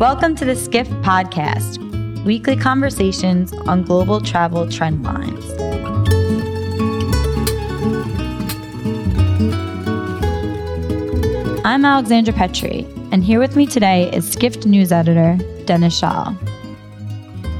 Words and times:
Welcome 0.00 0.34
to 0.36 0.46
the 0.46 0.56
Skift 0.56 0.90
Podcast, 1.02 1.76
weekly 2.24 2.56
conversations 2.56 3.52
on 3.52 3.82
global 3.82 4.18
travel 4.18 4.66
trend 4.66 5.02
lines. 5.02 5.44
I'm 11.66 11.84
Alexandra 11.84 12.32
Petri, 12.32 12.86
and 13.12 13.22
here 13.22 13.38
with 13.38 13.56
me 13.56 13.66
today 13.66 14.10
is 14.10 14.26
Skift 14.26 14.64
news 14.64 14.90
editor 14.90 15.38
Dennis 15.66 16.00
Schaal. 16.00 16.34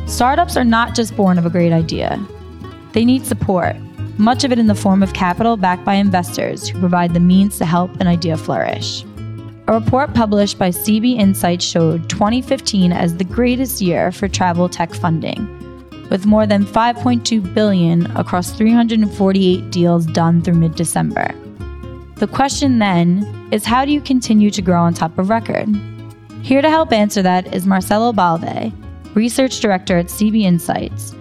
Startups 0.09 0.57
are 0.57 0.65
not 0.65 0.95
just 0.95 1.15
born 1.15 1.37
of 1.37 1.45
a 1.45 1.51
great 1.51 1.75
idea, 1.75 2.19
they 2.93 3.05
need 3.05 3.27
support, 3.27 3.77
much 4.17 4.45
of 4.45 4.51
it 4.51 4.59
in 4.59 4.67
the 4.67 4.75
form 4.75 5.03
of 5.03 5.13
capital 5.13 5.59
backed 5.59 5.85
by 5.85 5.97
investors 5.97 6.67
who 6.71 6.81
provide 6.81 7.13
the 7.13 7.21
means 7.21 7.59
to 7.59 7.67
help 7.67 7.95
an 8.01 8.07
idea 8.07 8.39
flourish. 8.39 9.05
A 9.71 9.75
report 9.75 10.13
published 10.15 10.59
by 10.59 10.71
CB 10.71 11.17
Insights 11.17 11.65
showed 11.65 12.11
2015 12.11 12.93
as 12.93 13.17
the 13.17 13.23
greatest 13.23 13.81
year 13.81 14.11
for 14.11 14.27
travel 14.27 14.69
tech 14.69 14.93
funding, 14.93 15.47
with 16.11 16.27
more 16.27 16.45
than 16.45 16.67
5.2 16.67 17.55
billion 17.55 18.05
across 18.17 18.51
348 18.51 19.71
deals 19.71 20.07
done 20.07 20.43
through 20.43 20.55
mid-December. 20.55 21.33
The 22.17 22.27
question 22.27 22.81
then 22.81 23.49
is 23.53 23.65
how 23.65 23.85
do 23.85 23.93
you 23.93 24.01
continue 24.01 24.51
to 24.51 24.61
grow 24.61 24.83
on 24.83 24.93
top 24.93 25.17
of 25.21 25.31
record? 25.31 25.69
Here 26.43 26.63
to 26.63 26.69
help 26.69 26.93
answer 26.93 27.23
that 27.23 27.55
is 27.55 27.65
Marcelo 27.65 28.13
Ballvé, 28.13 28.75
research 29.15 29.61
director 29.61 29.99
at 29.99 30.07
CB 30.07 30.43
Insights, 30.43 31.13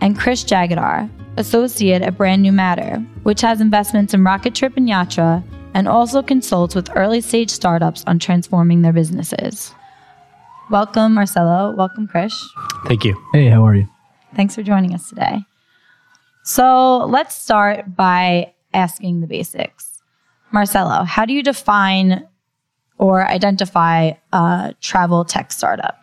and 0.00 0.18
Krish 0.18 0.46
Jagirdar, 0.46 1.10
associate 1.36 2.00
at 2.00 2.16
Brand 2.16 2.40
New 2.40 2.52
Matter, 2.52 3.04
which 3.24 3.42
has 3.42 3.60
investments 3.60 4.14
in 4.14 4.22
Rocketrip 4.22 4.78
and 4.78 4.88
Yatra 4.88 5.44
and 5.74 5.88
also 5.88 6.22
consults 6.22 6.74
with 6.74 6.90
early 6.94 7.20
stage 7.20 7.50
startups 7.50 8.04
on 8.06 8.18
transforming 8.18 8.82
their 8.82 8.92
businesses. 8.92 9.74
Welcome, 10.70 11.14
Marcelo. 11.14 11.74
Welcome, 11.76 12.08
Krish. 12.08 12.34
Thank 12.86 13.04
you. 13.04 13.20
Hey, 13.32 13.48
how 13.48 13.66
are 13.66 13.74
you? 13.74 13.88
Thanks 14.34 14.54
for 14.54 14.62
joining 14.62 14.94
us 14.94 15.08
today. 15.08 15.40
So 16.44 16.98
let's 17.06 17.34
start 17.34 17.94
by 17.94 18.52
asking 18.74 19.20
the 19.20 19.26
basics. 19.26 20.02
Marcelo, 20.50 21.04
how 21.04 21.24
do 21.24 21.32
you 21.32 21.42
define 21.42 22.26
or 22.98 23.26
identify 23.26 24.12
a 24.32 24.74
travel 24.80 25.24
tech 25.24 25.52
startup? 25.52 25.98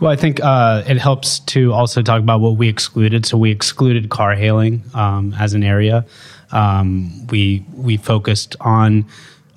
Well, 0.00 0.10
I 0.10 0.16
think 0.16 0.40
uh, 0.42 0.82
it 0.86 0.98
helps 0.98 1.38
to 1.40 1.72
also 1.72 2.02
talk 2.02 2.20
about 2.20 2.40
what 2.40 2.56
we 2.56 2.68
excluded. 2.68 3.24
So 3.24 3.38
we 3.38 3.50
excluded 3.50 4.10
car 4.10 4.34
hailing 4.34 4.82
um, 4.92 5.34
as 5.38 5.54
an 5.54 5.62
area. 5.62 6.04
Um, 6.52 7.26
we 7.28 7.64
we 7.74 7.96
focused 7.96 8.56
on 8.60 9.06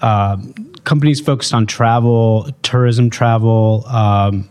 uh, 0.01 0.37
companies 0.83 1.19
focused 1.19 1.53
on 1.53 1.65
travel, 1.65 2.49
tourism 2.61 3.09
travel, 3.09 3.85
um, 3.87 4.47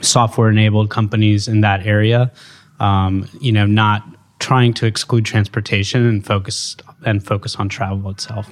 software 0.00 0.50
enabled 0.50 0.90
companies 0.90 1.48
in 1.48 1.60
that 1.60 1.86
area. 1.86 2.32
Um, 2.80 3.28
you 3.40 3.52
know, 3.52 3.66
not 3.66 4.02
trying 4.38 4.72
to 4.74 4.86
exclude 4.86 5.24
transportation 5.24 6.06
and 6.06 6.24
focus 6.24 6.76
and 7.04 7.24
focus 7.24 7.56
on 7.56 7.68
travel 7.68 8.10
itself. 8.10 8.50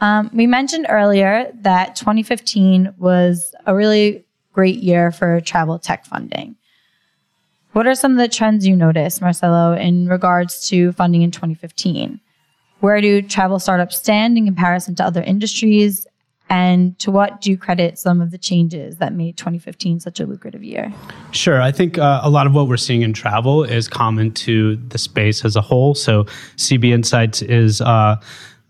Um, 0.00 0.30
we 0.32 0.46
mentioned 0.46 0.86
earlier 0.88 1.50
that 1.60 1.96
2015 1.96 2.94
was 2.98 3.54
a 3.66 3.74
really 3.74 4.24
great 4.52 4.78
year 4.78 5.10
for 5.10 5.40
travel 5.40 5.78
tech 5.78 6.06
funding. 6.06 6.56
What 7.78 7.86
are 7.86 7.94
some 7.94 8.10
of 8.10 8.18
the 8.18 8.26
trends 8.26 8.66
you 8.66 8.74
noticed, 8.74 9.20
Marcelo, 9.20 9.72
in 9.72 10.08
regards 10.08 10.68
to 10.68 10.90
funding 10.94 11.22
in 11.22 11.30
2015? 11.30 12.18
Where 12.80 13.00
do 13.00 13.22
travel 13.22 13.60
startups 13.60 13.98
stand 13.98 14.36
in 14.36 14.46
comparison 14.46 14.96
to 14.96 15.04
other 15.04 15.22
industries? 15.22 16.04
And 16.50 16.98
to 16.98 17.12
what 17.12 17.40
do 17.40 17.52
you 17.52 17.56
credit 17.56 17.96
some 17.96 18.20
of 18.20 18.32
the 18.32 18.36
changes 18.36 18.96
that 18.96 19.12
made 19.12 19.36
2015 19.36 20.00
such 20.00 20.18
a 20.18 20.26
lucrative 20.26 20.64
year? 20.64 20.92
Sure. 21.30 21.62
I 21.62 21.70
think 21.70 21.98
uh, 21.98 22.18
a 22.24 22.28
lot 22.28 22.48
of 22.48 22.52
what 22.52 22.66
we're 22.66 22.78
seeing 22.78 23.02
in 23.02 23.12
travel 23.12 23.62
is 23.62 23.86
common 23.86 24.32
to 24.32 24.74
the 24.74 24.98
space 24.98 25.44
as 25.44 25.54
a 25.54 25.60
whole. 25.60 25.94
So, 25.94 26.24
CB 26.56 26.90
Insights 26.90 27.42
is 27.42 27.80
uh, 27.80 28.16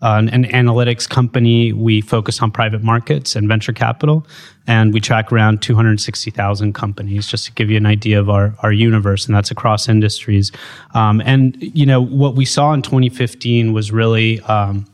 an, 0.01 0.29
an, 0.29 0.45
analytics 0.45 1.07
company. 1.07 1.73
We 1.73 2.01
focus 2.01 2.41
on 2.41 2.51
private 2.51 2.83
markets 2.83 3.35
and 3.35 3.47
venture 3.47 3.73
capital, 3.73 4.25
and 4.67 4.93
we 4.93 4.99
track 4.99 5.31
around 5.31 5.61
260,000 5.61 6.73
companies, 6.73 7.27
just 7.27 7.45
to 7.45 7.51
give 7.51 7.69
you 7.69 7.77
an 7.77 7.85
idea 7.85 8.19
of 8.19 8.29
our, 8.29 8.55
our 8.59 8.71
universe, 8.71 9.25
and 9.25 9.35
that's 9.35 9.51
across 9.51 9.89
industries. 9.89 10.51
Um, 10.93 11.21
and, 11.25 11.57
you 11.59 11.85
know, 11.85 12.01
what 12.01 12.35
we 12.35 12.45
saw 12.45 12.73
in 12.73 12.81
2015 12.81 13.73
was 13.73 13.91
really 13.91 14.39
um, 14.41 14.85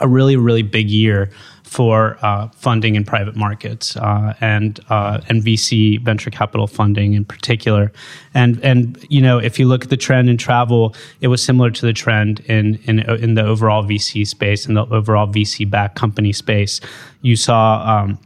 a 0.00 0.08
really, 0.08 0.36
really 0.36 0.62
big 0.62 0.90
year 0.90 1.30
for 1.68 2.16
uh, 2.22 2.48
funding 2.48 2.94
in 2.94 3.04
private 3.04 3.36
markets 3.36 3.94
uh, 3.96 4.34
and 4.40 4.80
uh, 4.88 5.20
and 5.28 5.42
VC 5.42 6.00
venture 6.00 6.30
capital 6.30 6.66
funding 6.66 7.12
in 7.12 7.24
particular. 7.24 7.92
And 8.32 8.58
and 8.64 9.04
you 9.10 9.20
know 9.20 9.38
if 9.38 9.58
you 9.58 9.68
look 9.68 9.84
at 9.84 9.90
the 9.90 9.96
trend 9.96 10.30
in 10.30 10.38
travel, 10.38 10.94
it 11.20 11.28
was 11.28 11.42
similar 11.42 11.70
to 11.70 11.86
the 11.86 11.92
trend 11.92 12.40
in 12.40 12.76
in 12.84 13.00
in 13.00 13.34
the 13.34 13.44
overall 13.44 13.84
VC 13.84 14.26
space 14.26 14.64
and 14.64 14.76
the 14.76 14.86
overall 14.86 15.26
VC 15.26 15.68
backed 15.68 15.96
company 15.96 16.32
space. 16.32 16.80
You 17.22 17.36
saw. 17.36 17.82
Um, 17.86 18.18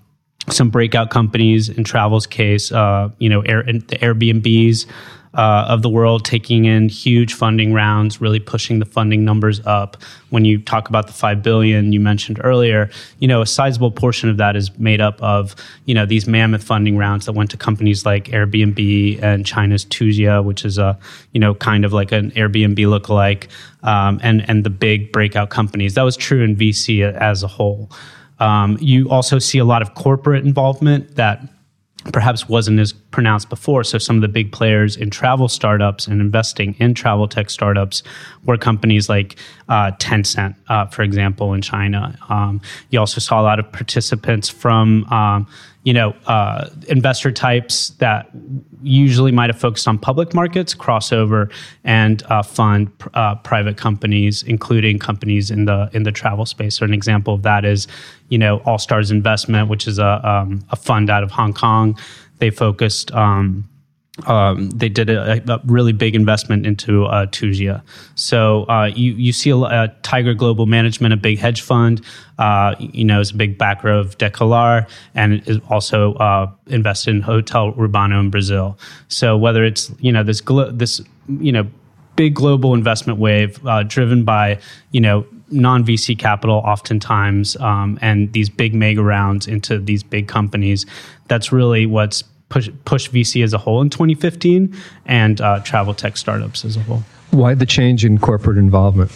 some 0.48 0.70
breakout 0.70 1.08
companies 1.10 1.68
in 1.68 1.84
travel's 1.84 2.26
case, 2.26 2.72
uh, 2.72 3.08
you 3.18 3.28
know, 3.28 3.42
Air, 3.42 3.62
the 3.62 3.96
Airbnbs, 4.02 4.86
uh, 5.34 5.64
of 5.68 5.82
the 5.82 5.88
world 5.88 6.24
taking 6.24 6.66
in 6.66 6.88
huge 6.88 7.34
funding 7.34 7.72
rounds, 7.72 8.20
really 8.20 8.40
pushing 8.40 8.78
the 8.78 8.84
funding 8.84 9.24
numbers 9.24 9.60
up. 9.66 9.96
When 10.30 10.44
you 10.44 10.60
talk 10.60 10.88
about 10.88 11.06
the 11.06 11.12
five 11.12 11.42
billion 11.42 11.92
you 11.92 12.00
mentioned 12.00 12.40
earlier, 12.44 12.90
you 13.18 13.28
know 13.28 13.40
a 13.40 13.46
sizable 13.46 13.90
portion 13.90 14.28
of 14.28 14.36
that 14.36 14.56
is 14.56 14.76
made 14.78 15.00
up 15.00 15.20
of 15.22 15.54
you 15.86 15.94
know 15.94 16.04
these 16.04 16.26
mammoth 16.26 16.62
funding 16.62 16.96
rounds 16.96 17.26
that 17.26 17.32
went 17.32 17.50
to 17.50 17.56
companies 17.56 18.04
like 18.04 18.26
Airbnb 18.26 19.22
and 19.22 19.46
China's 19.46 19.84
Tujia, 19.84 20.44
which 20.44 20.64
is 20.64 20.78
a 20.78 20.98
you 21.32 21.40
know 21.40 21.54
kind 21.54 21.84
of 21.84 21.92
like 21.92 22.12
an 22.12 22.30
Airbnb 22.32 22.76
lookalike, 22.76 23.48
um, 23.82 24.20
and 24.22 24.48
and 24.48 24.64
the 24.64 24.70
big 24.70 25.12
breakout 25.12 25.50
companies. 25.50 25.94
That 25.94 26.02
was 26.02 26.16
true 26.16 26.42
in 26.42 26.56
VC 26.56 27.02
as 27.02 27.42
a 27.42 27.48
whole. 27.48 27.90
Um, 28.38 28.76
you 28.80 29.08
also 29.08 29.38
see 29.38 29.58
a 29.58 29.64
lot 29.64 29.82
of 29.82 29.94
corporate 29.94 30.44
involvement 30.44 31.14
that 31.14 31.40
perhaps 32.12 32.48
wasn't 32.48 32.80
as 32.80 32.92
pronounced 32.92 33.48
before. 33.48 33.84
So 33.84 33.98
some 33.98 34.16
of 34.16 34.22
the 34.22 34.28
big 34.28 34.50
players 34.52 34.96
in 34.96 35.10
travel 35.10 35.48
startups 35.48 36.06
and 36.06 36.20
investing 36.20 36.74
in 36.78 36.94
travel 36.94 37.28
tech 37.28 37.50
startups 37.50 38.02
were 38.44 38.56
companies 38.56 39.08
like 39.08 39.36
uh, 39.68 39.92
Tencent, 39.98 40.54
uh, 40.68 40.86
for 40.86 41.02
example, 41.02 41.54
in 41.54 41.62
China. 41.62 42.18
Um, 42.28 42.60
you 42.90 42.98
also 42.98 43.20
saw 43.20 43.40
a 43.40 43.44
lot 43.44 43.58
of 43.58 43.70
participants 43.70 44.48
from 44.48 45.04
um, 45.04 45.46
you 45.84 45.92
know, 45.92 46.14
uh, 46.26 46.68
investor 46.88 47.32
types 47.32 47.90
that 47.98 48.30
usually 48.82 49.32
might 49.32 49.50
have 49.50 49.58
focused 49.58 49.88
on 49.88 49.98
public 49.98 50.32
markets 50.32 50.74
crossover 50.74 51.52
and 51.82 52.22
uh, 52.24 52.42
fund 52.42 52.90
uh, 53.14 53.34
private 53.36 53.76
companies, 53.76 54.42
including 54.44 54.98
companies 54.98 55.50
in 55.50 55.64
the 55.64 55.90
in 55.92 56.04
the 56.04 56.12
travel 56.12 56.46
space. 56.46 56.76
So 56.76 56.84
an 56.84 56.94
example 56.94 57.34
of 57.34 57.42
that 57.42 57.64
is, 57.64 57.88
you 58.28 58.38
know, 58.38 58.58
All 58.64 58.78
Stars 58.78 59.10
Investment, 59.10 59.68
which 59.68 59.88
is 59.88 59.98
a 59.98 60.28
um, 60.28 60.64
a 60.70 60.76
fund 60.76 61.10
out 61.10 61.24
of 61.24 61.32
Hong 61.32 61.52
Kong. 61.52 61.98
They 62.38 62.50
focused. 62.50 63.12
Um, 63.12 63.68
um, 64.26 64.68
they 64.70 64.90
did 64.90 65.08
a, 65.08 65.40
a, 65.50 65.60
really 65.64 65.92
big 65.92 66.14
investment 66.14 66.66
into 66.66 67.06
uh, 67.06 67.26
Tujia. 67.26 67.82
So 68.14 68.64
uh, 68.64 68.90
you 68.94 69.12
you 69.12 69.32
see 69.32 69.50
a, 69.50 69.56
a, 69.56 69.88
Tiger 70.02 70.34
Global 70.34 70.66
Management, 70.66 71.14
a 71.14 71.16
big 71.16 71.38
hedge 71.38 71.62
fund. 71.62 72.04
Uh, 72.38 72.74
you 72.78 73.04
know, 73.04 73.20
is 73.20 73.30
a 73.30 73.36
big 73.36 73.56
backer 73.56 73.88
of 73.88 74.18
Decolar 74.18 74.86
and 75.14 75.46
is 75.48 75.58
also 75.70 76.14
uh, 76.14 76.50
invested 76.66 77.14
in 77.14 77.22
Hotel 77.22 77.72
Urbano 77.72 78.20
in 78.20 78.28
Brazil. 78.28 78.78
So 79.08 79.36
whether 79.36 79.64
it's 79.64 79.90
you 79.98 80.12
know 80.12 80.22
this 80.22 80.42
glo- 80.42 80.70
this 80.70 81.00
you 81.28 81.52
know 81.52 81.66
big 82.14 82.34
global 82.34 82.74
investment 82.74 83.18
wave 83.18 83.64
uh, 83.66 83.82
driven 83.82 84.24
by 84.24 84.58
you 84.90 85.00
know 85.00 85.24
non 85.50 85.84
VC 85.84 86.18
capital 86.18 86.56
oftentimes 86.56 87.56
um, 87.56 87.98
and 88.02 88.30
these 88.34 88.50
big 88.50 88.74
mega 88.74 89.02
rounds 89.02 89.46
into 89.46 89.78
these 89.78 90.02
big 90.02 90.28
companies. 90.28 90.84
That's 91.28 91.50
really 91.50 91.86
what's 91.86 92.24
push, 92.52 92.68
push 92.84 93.08
VC 93.08 93.42
as 93.42 93.52
a 93.54 93.58
whole 93.58 93.80
in 93.80 93.90
2015 93.90 94.76
and 95.06 95.40
uh, 95.40 95.60
travel 95.60 95.94
tech 95.94 96.16
startups 96.16 96.64
as 96.64 96.76
a 96.76 96.80
whole. 96.80 97.02
Why 97.30 97.54
the 97.54 97.66
change 97.66 98.04
in 98.04 98.18
corporate 98.18 98.58
involvement? 98.58 99.10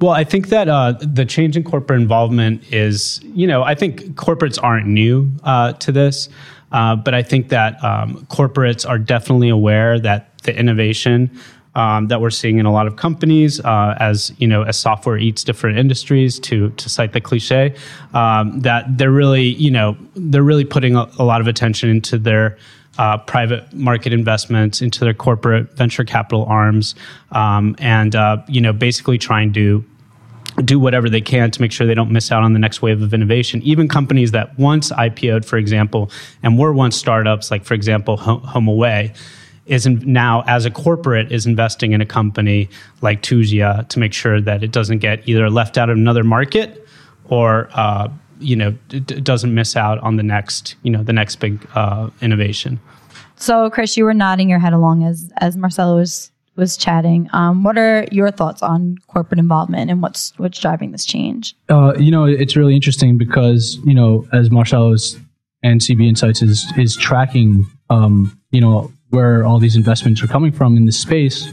Well, 0.00 0.10
I 0.10 0.24
think 0.24 0.48
that 0.48 0.68
uh, 0.68 0.94
the 1.00 1.24
change 1.24 1.56
in 1.56 1.62
corporate 1.62 2.00
involvement 2.00 2.64
is, 2.72 3.20
you 3.22 3.46
know, 3.46 3.62
I 3.62 3.74
think 3.74 4.00
corporates 4.14 4.58
aren't 4.60 4.86
new 4.86 5.30
uh, 5.44 5.74
to 5.74 5.92
this, 5.92 6.28
uh, 6.72 6.96
but 6.96 7.14
I 7.14 7.22
think 7.22 7.50
that 7.50 7.82
um, 7.84 8.26
corporates 8.26 8.88
are 8.88 8.98
definitely 8.98 9.50
aware 9.50 10.00
that 10.00 10.36
the 10.42 10.58
innovation 10.58 11.30
um, 11.74 12.08
that 12.08 12.20
we're 12.20 12.30
seeing 12.30 12.58
in 12.58 12.66
a 12.66 12.72
lot 12.72 12.86
of 12.86 12.96
companies 12.96 13.60
uh, 13.60 13.96
as 13.98 14.32
you 14.38 14.46
know 14.46 14.62
as 14.62 14.76
software 14.76 15.16
eats 15.16 15.44
different 15.44 15.78
industries 15.78 16.38
to 16.40 16.70
to 16.70 16.88
cite 16.88 17.12
the 17.12 17.20
cliche 17.20 17.74
um, 18.14 18.60
that 18.60 18.84
they're 18.98 19.10
really 19.10 19.44
you 19.44 19.70
know 19.70 19.96
they're 20.14 20.42
really 20.42 20.64
putting 20.64 20.96
a, 20.96 21.08
a 21.18 21.24
lot 21.24 21.40
of 21.40 21.46
attention 21.46 21.88
into 21.88 22.18
their 22.18 22.58
uh, 22.98 23.16
private 23.18 23.72
market 23.72 24.12
investments 24.12 24.82
into 24.82 25.04
their 25.04 25.14
corporate 25.14 25.70
venture 25.76 26.04
capital 26.04 26.44
arms 26.46 26.94
um, 27.32 27.76
and 27.78 28.16
uh, 28.16 28.36
you 28.48 28.60
know 28.60 28.72
basically 28.72 29.18
trying 29.18 29.52
to 29.52 29.84
do 30.64 30.78
whatever 30.78 31.08
they 31.08 31.20
can 31.20 31.50
to 31.50 31.60
make 31.60 31.72
sure 31.72 31.86
they 31.86 31.94
don't 31.94 32.10
miss 32.10 32.32
out 32.32 32.42
on 32.42 32.52
the 32.52 32.58
next 32.58 32.82
wave 32.82 33.00
of 33.00 33.14
innovation. 33.14 33.62
Even 33.62 33.88
companies 33.88 34.32
that 34.32 34.58
once 34.58 34.90
IPO'd, 34.90 35.44
for 35.44 35.56
example, 35.56 36.10
and 36.42 36.58
were 36.58 36.72
once 36.72 36.96
startups, 36.96 37.50
like 37.50 37.64
for 37.64 37.74
example, 37.74 38.18
HomeAway, 38.18 39.16
is 39.70 39.86
now 39.86 40.42
as 40.46 40.66
a 40.66 40.70
corporate 40.70 41.30
is 41.30 41.46
investing 41.46 41.92
in 41.92 42.00
a 42.00 42.06
company 42.06 42.68
like 43.02 43.22
Tujia 43.22 43.88
to 43.88 43.98
make 43.98 44.12
sure 44.12 44.40
that 44.40 44.62
it 44.64 44.72
doesn't 44.72 44.98
get 44.98 45.26
either 45.28 45.48
left 45.48 45.78
out 45.78 45.88
of 45.88 45.96
another 45.96 46.24
market 46.24 46.86
or 47.28 47.68
uh, 47.72 48.08
you 48.40 48.56
know 48.56 48.72
d- 48.88 49.00
doesn't 49.00 49.54
miss 49.54 49.76
out 49.76 49.98
on 50.00 50.16
the 50.16 50.24
next 50.24 50.74
you 50.82 50.90
know 50.90 51.02
the 51.02 51.12
next 51.12 51.36
big 51.36 51.66
uh, 51.74 52.10
innovation. 52.20 52.80
So, 53.36 53.70
Krish, 53.70 53.96
you 53.96 54.04
were 54.04 54.12
nodding 54.12 54.50
your 54.50 54.58
head 54.58 54.72
along 54.72 55.04
as 55.04 55.32
as 55.38 55.56
Marcelo 55.56 55.96
was 55.96 56.32
was 56.56 56.76
chatting. 56.76 57.30
Um, 57.32 57.62
what 57.62 57.78
are 57.78 58.06
your 58.10 58.32
thoughts 58.32 58.62
on 58.62 58.98
corporate 59.06 59.38
involvement 59.38 59.88
and 59.88 60.02
what's 60.02 60.36
what's 60.36 60.58
driving 60.58 60.90
this 60.90 61.06
change? 61.06 61.54
Uh, 61.68 61.94
you 61.96 62.10
know, 62.10 62.24
it's 62.24 62.56
really 62.56 62.74
interesting 62.74 63.16
because 63.16 63.78
you 63.84 63.94
know, 63.94 64.26
as 64.32 64.50
Marcelo's 64.50 65.16
and 65.62 65.80
CB 65.80 66.08
Insights 66.08 66.42
is 66.42 66.66
is 66.76 66.96
tracking, 66.96 67.66
um, 67.88 68.36
you 68.50 68.60
know, 68.60 68.92
where 69.10 69.44
all 69.44 69.58
these 69.58 69.76
investments 69.76 70.22
are 70.22 70.26
coming 70.26 70.52
from 70.52 70.76
in 70.76 70.86
this 70.86 70.98
space. 70.98 71.50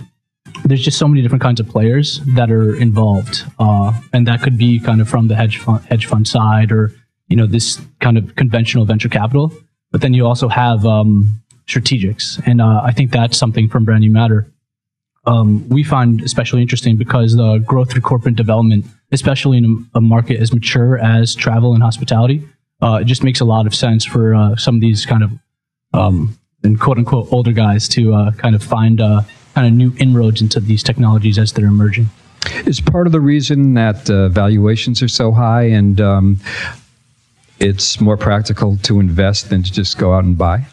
There's 0.64 0.84
just 0.84 0.98
so 0.98 1.08
many 1.08 1.22
different 1.22 1.42
kinds 1.42 1.60
of 1.60 1.68
players 1.68 2.22
that 2.36 2.50
are 2.50 2.76
involved, 2.76 3.44
uh, 3.60 3.94
and 4.14 4.26
that 4.28 4.42
could 4.42 4.58
be 4.58 4.80
kind 4.80 5.02
of 5.02 5.10
from 5.10 5.28
the 5.28 5.36
hedge 5.36 5.58
fund, 5.58 5.84
hedge 5.86 6.06
fund 6.06 6.28
side, 6.28 6.72
or 6.72 6.92
you 7.28 7.36
know, 7.36 7.46
this 7.46 7.80
kind 8.00 8.18
of 8.18 8.36
conventional 8.36 8.86
venture 8.86 9.10
capital. 9.10 9.54
But 9.92 10.02
then 10.02 10.14
you 10.14 10.26
also 10.26 10.48
have 10.48 10.86
um, 10.86 11.42
strategics, 11.68 12.42
and 12.46 12.62
uh, 12.62 12.82
I 12.84 12.92
think 12.92 13.12
that's 13.12 13.38
something 13.38 13.70
from 13.70 13.86
Brand 13.86 14.02
New 14.02 14.12
Matter 14.12 14.48
um, 15.28 15.68
we 15.68 15.84
find 15.84 16.22
especially 16.22 16.62
interesting 16.62 16.96
because 16.96 17.36
the 17.36 17.58
growth 17.60 17.92
through 17.92 18.02
corporate 18.02 18.38
development, 18.38 18.86
especially 19.12 19.58
in 19.58 19.86
a, 19.94 20.00
market 20.00 20.40
as 20.40 20.54
mature 20.54 20.98
as 20.98 21.36
travel 21.36 21.74
and 21.74 21.84
hospitality, 21.84 22.48
uh, 22.82 23.00
it 23.02 23.06
just 23.06 23.24
makes 23.24 23.42
a 23.42 23.46
lot 23.46 23.68
of 23.68 23.76
sense 23.76 24.06
for 24.06 24.34
uh, 24.34 24.56
some 24.56 24.76
of 24.76 24.82
these 24.82 25.06
kind 25.06 25.24
of 25.24 25.32
um, 25.94 26.40
and 26.68 26.80
quote 26.80 27.00
unquote 27.00 27.28
older 27.32 27.52
guys 27.52 27.88
to 27.90 28.14
uh, 28.14 28.32
kind 28.34 28.54
of 28.54 28.62
find 28.62 29.02
uh, 29.02 29.24
kind 29.56 29.66
of 29.66 29.74
new 29.74 29.92
inroads 29.98 30.42
into 30.42 30.60
these 30.60 30.84
technologies 30.84 31.40
as 31.40 31.54
they're 31.54 31.66
emerging. 31.66 32.08
Is 32.66 32.80
part 32.80 33.08
of 33.08 33.14
the 33.14 33.20
reason 33.20 33.74
that 33.74 34.10
uh, 34.10 34.30
valuations 34.30 35.02
are 35.02 35.08
so 35.08 35.32
high 35.32 35.64
and 35.64 36.00
um, 36.00 36.40
it's 37.60 38.00
more 38.00 38.18
practical 38.18 38.78
to 38.84 39.00
invest 39.00 39.50
than 39.50 39.64
to 39.64 39.72
just 39.72 39.98
go 39.98 40.14
out 40.14 40.24
and 40.24 40.38
buy? 40.38 40.66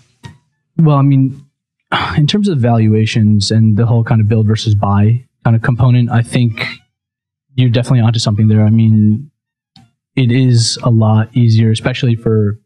Well, 0.76 0.96
I 0.96 1.02
mean, 1.02 1.44
in 2.16 2.26
terms 2.26 2.48
of 2.48 2.58
valuations 2.58 3.50
and 3.50 3.76
the 3.76 3.86
whole 3.86 4.04
kind 4.04 4.20
of 4.20 4.28
build 4.28 4.46
versus 4.46 4.74
buy 4.74 5.24
kind 5.44 5.56
of 5.56 5.62
component, 5.62 6.10
I 6.10 6.22
think 6.22 6.66
you're 7.54 7.70
definitely 7.70 8.00
onto 8.00 8.18
something 8.18 8.48
there. 8.48 8.62
I 8.62 8.70
mean, 8.70 9.30
it 10.16 10.30
is 10.30 10.78
a 10.82 10.90
lot 10.90 11.34
easier, 11.36 11.70
especially 11.70 12.14
for 12.14 12.58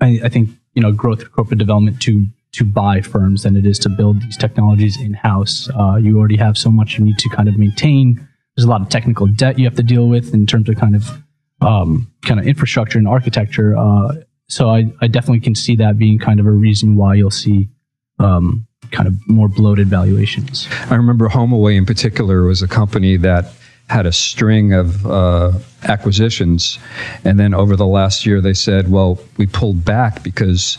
I, 0.00 0.20
I 0.24 0.28
think 0.28 0.50
you 0.74 0.82
know 0.82 0.92
growth 0.92 1.30
corporate 1.32 1.58
development 1.58 2.00
to 2.02 2.26
to 2.52 2.64
buy 2.64 3.00
firms 3.00 3.42
than 3.42 3.56
it 3.56 3.64
is 3.64 3.78
to 3.80 3.88
build 3.88 4.20
these 4.22 4.36
technologies 4.36 5.00
in 5.00 5.14
house. 5.14 5.68
Uh, 5.78 5.96
you 5.96 6.18
already 6.18 6.36
have 6.36 6.56
so 6.56 6.70
much 6.70 6.98
you 6.98 7.04
need 7.04 7.18
to 7.18 7.28
kind 7.30 7.48
of 7.48 7.56
maintain. 7.56 8.16
There's 8.56 8.66
a 8.66 8.70
lot 8.70 8.82
of 8.82 8.88
technical 8.90 9.26
debt 9.26 9.58
you 9.58 9.64
have 9.64 9.76
to 9.76 9.82
deal 9.82 10.08
with 10.08 10.34
in 10.34 10.46
terms 10.46 10.68
of 10.68 10.76
kind 10.76 10.94
of 10.94 11.22
um, 11.62 12.10
kind 12.22 12.38
of 12.38 12.46
infrastructure 12.46 12.98
and 12.98 13.08
architecture. 13.08 13.76
Uh, 13.76 14.16
so 14.48 14.68
I, 14.68 14.92
I 15.00 15.06
definitely 15.06 15.40
can 15.40 15.54
see 15.54 15.76
that 15.76 15.96
being 15.96 16.18
kind 16.18 16.40
of 16.40 16.46
a 16.46 16.50
reason 16.50 16.96
why 16.96 17.14
you'll 17.14 17.30
see 17.30 17.70
um, 18.18 18.66
kind 18.90 19.08
of 19.08 19.14
more 19.26 19.48
bloated 19.48 19.88
valuations. 19.88 20.68
I 20.90 20.96
remember 20.96 21.28
HomeAway 21.28 21.76
in 21.76 21.86
particular 21.86 22.42
was 22.42 22.60
a 22.60 22.68
company 22.68 23.16
that 23.18 23.46
had 23.88 24.06
a 24.06 24.12
string 24.12 24.72
of 24.72 25.06
uh, 25.06 25.52
acquisitions, 25.84 26.78
and 27.24 27.40
then 27.40 27.54
over 27.54 27.76
the 27.76 27.86
last 27.86 28.24
year 28.26 28.40
they 28.40 28.54
said, 28.54 28.90
"Well, 28.90 29.18
we 29.36 29.46
pulled 29.46 29.84
back 29.84 30.22
because 30.22 30.78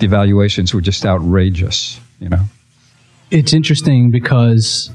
the 0.00 0.06
valuations 0.06 0.74
were 0.74 0.80
just 0.80 1.06
outrageous." 1.06 2.00
You 2.18 2.30
know, 2.30 2.44
it's 3.30 3.52
interesting 3.52 4.10
because 4.10 4.90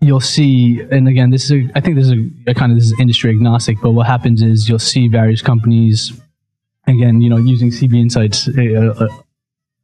you'll 0.00 0.20
see, 0.20 0.80
and 0.90 1.08
again, 1.08 1.30
this 1.30 1.44
is 1.44 1.50
a, 1.50 1.70
I 1.74 1.80
think 1.80 1.96
this 1.96 2.06
is 2.06 2.12
a, 2.12 2.50
a 2.50 2.54
kind 2.54 2.72
of 2.72 2.78
this 2.78 2.86
is 2.86 2.94
industry 2.98 3.30
agnostic, 3.30 3.76
but 3.82 3.90
what 3.90 4.06
happens 4.06 4.42
is 4.42 4.68
you'll 4.68 4.78
see 4.78 5.08
various 5.08 5.42
companies, 5.42 6.12
again, 6.86 7.20
you 7.20 7.28
know, 7.28 7.36
using 7.36 7.70
CB 7.70 7.94
Insights. 8.00 8.48
Uh, 8.48 9.08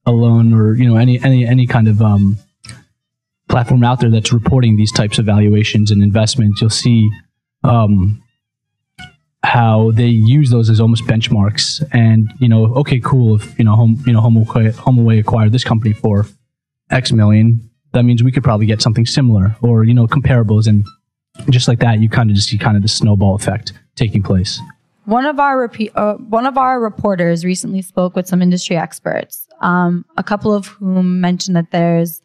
alone 0.06 0.52
or 0.52 0.74
you 0.74 0.86
know 0.86 0.96
any 0.96 1.22
any 1.22 1.46
any 1.46 1.66
kind 1.66 1.88
of 1.88 2.02
um, 2.02 2.38
platform 3.48 3.84
out 3.84 4.00
there 4.00 4.10
that's 4.10 4.32
reporting 4.32 4.76
these 4.76 4.92
types 4.92 5.18
of 5.18 5.26
valuations 5.26 5.90
and 5.90 6.02
investments, 6.02 6.60
you'll 6.60 6.70
see 6.70 7.08
um, 7.62 8.22
how 9.44 9.90
they 9.92 10.06
use 10.06 10.50
those 10.50 10.70
as 10.70 10.80
almost 10.80 11.04
benchmarks. 11.04 11.86
And 11.92 12.32
you 12.38 12.48
know, 12.48 12.74
okay, 12.76 12.98
cool. 13.00 13.36
If 13.36 13.58
you 13.58 13.64
know, 13.64 13.76
home 13.76 14.02
you 14.06 14.12
know, 14.12 14.20
HomeAway 14.20 15.20
acquired 15.20 15.52
this 15.52 15.64
company 15.64 15.92
for 15.92 16.26
X 16.90 17.12
million, 17.12 17.70
that 17.92 18.04
means 18.04 18.22
we 18.22 18.32
could 18.32 18.42
probably 18.42 18.66
get 18.66 18.82
something 18.82 19.06
similar 19.06 19.56
or 19.62 19.84
you 19.84 19.94
know, 19.94 20.06
comparables. 20.06 20.66
And 20.66 20.84
just 21.50 21.68
like 21.68 21.78
that, 21.80 22.00
you 22.00 22.08
kind 22.08 22.30
of 22.30 22.36
just 22.36 22.48
see 22.48 22.58
kind 22.58 22.76
of 22.76 22.82
the 22.82 22.88
snowball 22.88 23.34
effect 23.34 23.72
taking 23.96 24.22
place. 24.22 24.60
One 25.04 25.26
of 25.26 25.38
our 25.38 25.58
repeat, 25.58 25.92
uh, 25.94 26.14
one 26.14 26.46
of 26.46 26.56
our 26.56 26.80
reporters 26.80 27.44
recently 27.44 27.82
spoke 27.82 28.16
with 28.16 28.26
some 28.26 28.40
industry 28.40 28.76
experts, 28.76 29.46
um, 29.60 30.06
a 30.16 30.22
couple 30.22 30.54
of 30.54 30.66
whom 30.66 31.20
mentioned 31.20 31.56
that 31.56 31.70
there's 31.72 32.22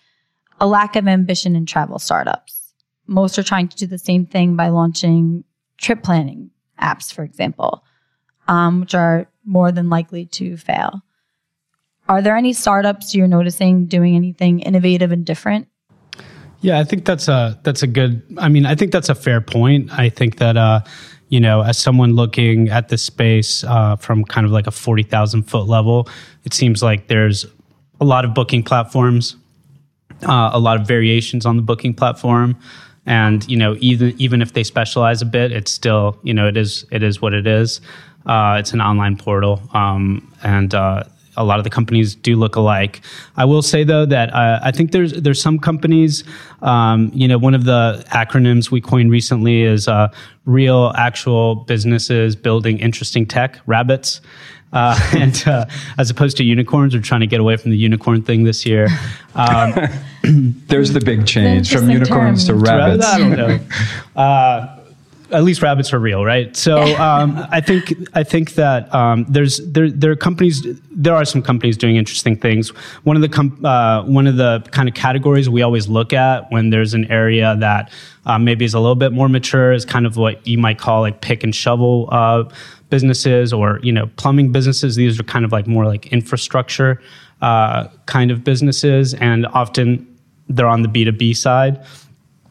a 0.62 0.68
lack 0.68 0.96
of 0.96 1.06
ambition 1.06 1.58
in 1.58 1.66
travel 1.66 2.00
startups. 2.00 2.74
Most 3.06 3.38
are 3.38 3.44
trying 3.44 3.68
to 3.68 3.76
do 3.76 3.86
the 3.86 3.98
same 3.98 4.26
thing 4.26 4.56
by 4.56 4.70
launching 4.70 5.44
trip 5.78 6.04
planning 6.04 6.52
apps, 6.80 7.14
for 7.14 7.24
example, 7.24 7.84
um, 8.48 8.82
which 8.82 8.96
are 8.96 9.28
more 9.46 9.72
than 9.72 9.90
likely 9.90 10.26
to 10.26 10.58
fail. 10.58 11.02
Are 12.08 12.22
there 12.22 12.36
any 12.36 12.54
startups 12.54 13.14
you're 13.14 13.28
noticing 13.28 13.86
doing 13.86 14.16
anything 14.16 14.62
innovative 14.62 15.12
and 15.12 15.26
different? 15.26 15.68
Yeah, 16.62 16.80
I 16.80 16.84
think 16.84 17.06
that's 17.06 17.28
a 17.28 17.60
that's 17.64 17.84
a 17.84 17.88
good. 17.88 18.22
I 18.38 18.50
mean, 18.50 18.66
I 18.66 18.76
think 18.76 18.92
that's 18.92 19.10
a 19.10 19.16
fair 19.16 19.40
point. 19.40 19.92
I 19.98 20.10
think 20.10 20.38
that 20.40 20.58
uh, 20.58 20.82
you 21.30 21.40
know, 21.40 21.62
as 21.62 21.78
someone 21.78 22.16
looking 22.16 22.70
at 22.70 22.90
this 22.90 23.04
space 23.04 23.64
uh, 23.64 23.96
from 23.96 24.26
kind 24.26 24.46
of 24.46 24.52
like 24.52 24.68
a 24.68 24.72
40,000 24.72 25.44
foot 25.44 25.68
level, 25.68 26.10
it 26.44 26.54
seems 26.54 26.84
like 26.84 27.08
there's 27.08 27.46
a 28.02 28.06
lot 28.06 28.26
of 28.26 28.34
booking 28.34 28.64
platforms, 28.64 29.36
uh, 30.24 30.50
a 30.52 30.60
lot 30.60 30.80
of 30.82 30.88
variations 30.88 31.46
on 31.46 31.56
the 31.56 31.62
booking 31.62 31.94
platform. 31.94 32.58
And, 33.06 33.48
you 33.50 33.58
know, 33.58 33.76
even, 33.80 34.14
even 34.20 34.42
if 34.42 34.54
they 34.54 34.64
specialize 34.64 35.22
a 35.22 35.26
bit, 35.26 35.52
it's 35.52 35.72
still, 35.72 36.20
you 36.24 36.34
know, 36.34 36.48
it 36.48 36.58
is, 36.58 36.86
it 36.92 37.02
is 37.04 37.22
what 37.22 37.34
it 37.34 37.48
is. 37.48 37.82
Uh, 38.26 38.58
it's 38.60 38.74
an 38.74 38.82
online 38.82 39.18
portal. 39.18 39.62
Um, 39.74 40.32
and, 40.44 40.74
uh, 40.74 41.04
a 41.38 41.44
lot 41.44 41.58
of 41.58 41.64
the 41.64 41.70
companies 41.70 42.16
do 42.16 42.36
look 42.36 42.56
alike. 42.58 43.02
I 43.38 43.46
will 43.46 43.62
say 43.62 43.84
though 43.86 44.06
that 44.06 44.34
uh, 44.34 44.60
I 44.62 44.72
think 44.72 44.92
there's 44.92 45.14
there's 45.14 45.42
some 45.42 45.58
companies. 45.58 46.24
Um, 46.62 47.12
you 47.14 47.28
know, 47.28 47.38
one 47.38 47.56
of 47.56 47.64
the 47.64 48.04
acronyms 48.10 48.70
we 48.70 48.82
coined 48.82 49.10
recently 49.10 49.64
is 49.64 49.88
uh, 49.88 50.10
real, 50.46 50.92
actual 50.98 51.56
businesses 51.56 52.36
building 52.36 52.80
interesting 52.80 53.26
tech. 53.26 53.60
Rabbits. 53.66 54.22
Uh, 54.72 55.00
and 55.18 55.44
uh, 55.48 55.66
as 55.98 56.10
opposed 56.10 56.38
to 56.38 56.44
unicorns, 56.44 56.96
we're 56.96 57.02
trying 57.02 57.22
to 57.22 57.28
get 57.28 57.40
away 57.40 57.58
from 57.58 57.72
the 57.72 57.78
unicorn 57.78 58.22
thing 58.22 58.44
this 58.44 58.66
year. 58.66 58.88
Um, 59.36 59.74
There's 60.24 60.94
the 60.94 61.02
big 61.02 61.26
change 61.26 61.72
from 61.72 61.90
unicorns 61.90 62.46
term. 62.46 62.60
to 62.60 62.66
rabbits. 62.66 63.06
I 63.06 63.18
don't 63.20 63.38
know. 63.38 63.60
Uh, 64.16 64.76
at 65.32 65.44
least 65.44 65.62
rabbits 65.62 65.94
are 65.94 66.00
real, 66.00 66.26
right? 66.26 66.56
So 66.56 66.80
um, 66.98 67.46
I 67.52 67.62
think 67.62 67.94
I 68.14 68.24
think 68.24 68.56
that 68.56 68.94
um, 68.94 69.26
there's 69.30 69.58
there 69.58 69.90
there 69.90 70.12
are 70.12 70.16
companies 70.16 70.66
there 70.92 71.14
are 71.14 71.26
some 71.26 71.42
companies 71.42 71.78
doing 71.78 71.96
interesting 71.98 72.36
things. 72.36 72.70
One 73.04 73.16
of 73.16 73.22
the 73.22 73.30
com- 73.30 73.64
uh, 73.64 74.04
one 74.04 74.28
of 74.28 74.38
the 74.38 74.66
kind 74.72 74.90
of 74.90 74.96
categories 74.96 75.50
we 75.50 75.62
always 75.62 75.88
look 75.88 76.14
at 76.14 76.52
when 76.52 76.72
there's 76.72 76.94
an 76.94 77.06
area 77.12 77.56
that 77.60 77.92
uh, 78.26 78.40
maybe 78.40 78.66
is 78.66 78.74
a 78.74 78.80
little 78.80 78.96
bit 78.96 79.12
more 79.12 79.30
mature 79.30 79.72
is 79.72 79.86
kind 79.86 80.06
of 80.06 80.18
what 80.18 80.46
you 80.48 80.58
might 80.58 80.80
call 80.80 81.02
like 81.02 81.22
pick 81.22 81.44
and 81.44 81.54
shovel 81.54 82.10
uh, 82.12 82.44
businesses 82.90 83.54
or 83.54 83.80
you 83.84 83.92
know 83.92 84.08
plumbing 84.18 84.52
businesses. 84.52 84.96
These 84.96 85.20
are 85.20 85.24
kind 85.24 85.46
of 85.46 85.52
like 85.52 85.68
more 85.68 85.86
like 85.86 86.08
infrastructure 86.08 87.02
uh, 87.42 87.88
kind 88.06 88.32
of 88.32 88.44
businesses, 88.44 89.14
and 89.16 89.46
often 89.48 90.06
they're 90.48 90.68
on 90.68 90.82
the 90.82 90.88
B 90.88 91.06
two 91.06 91.12
B 91.12 91.34
side. 91.34 91.84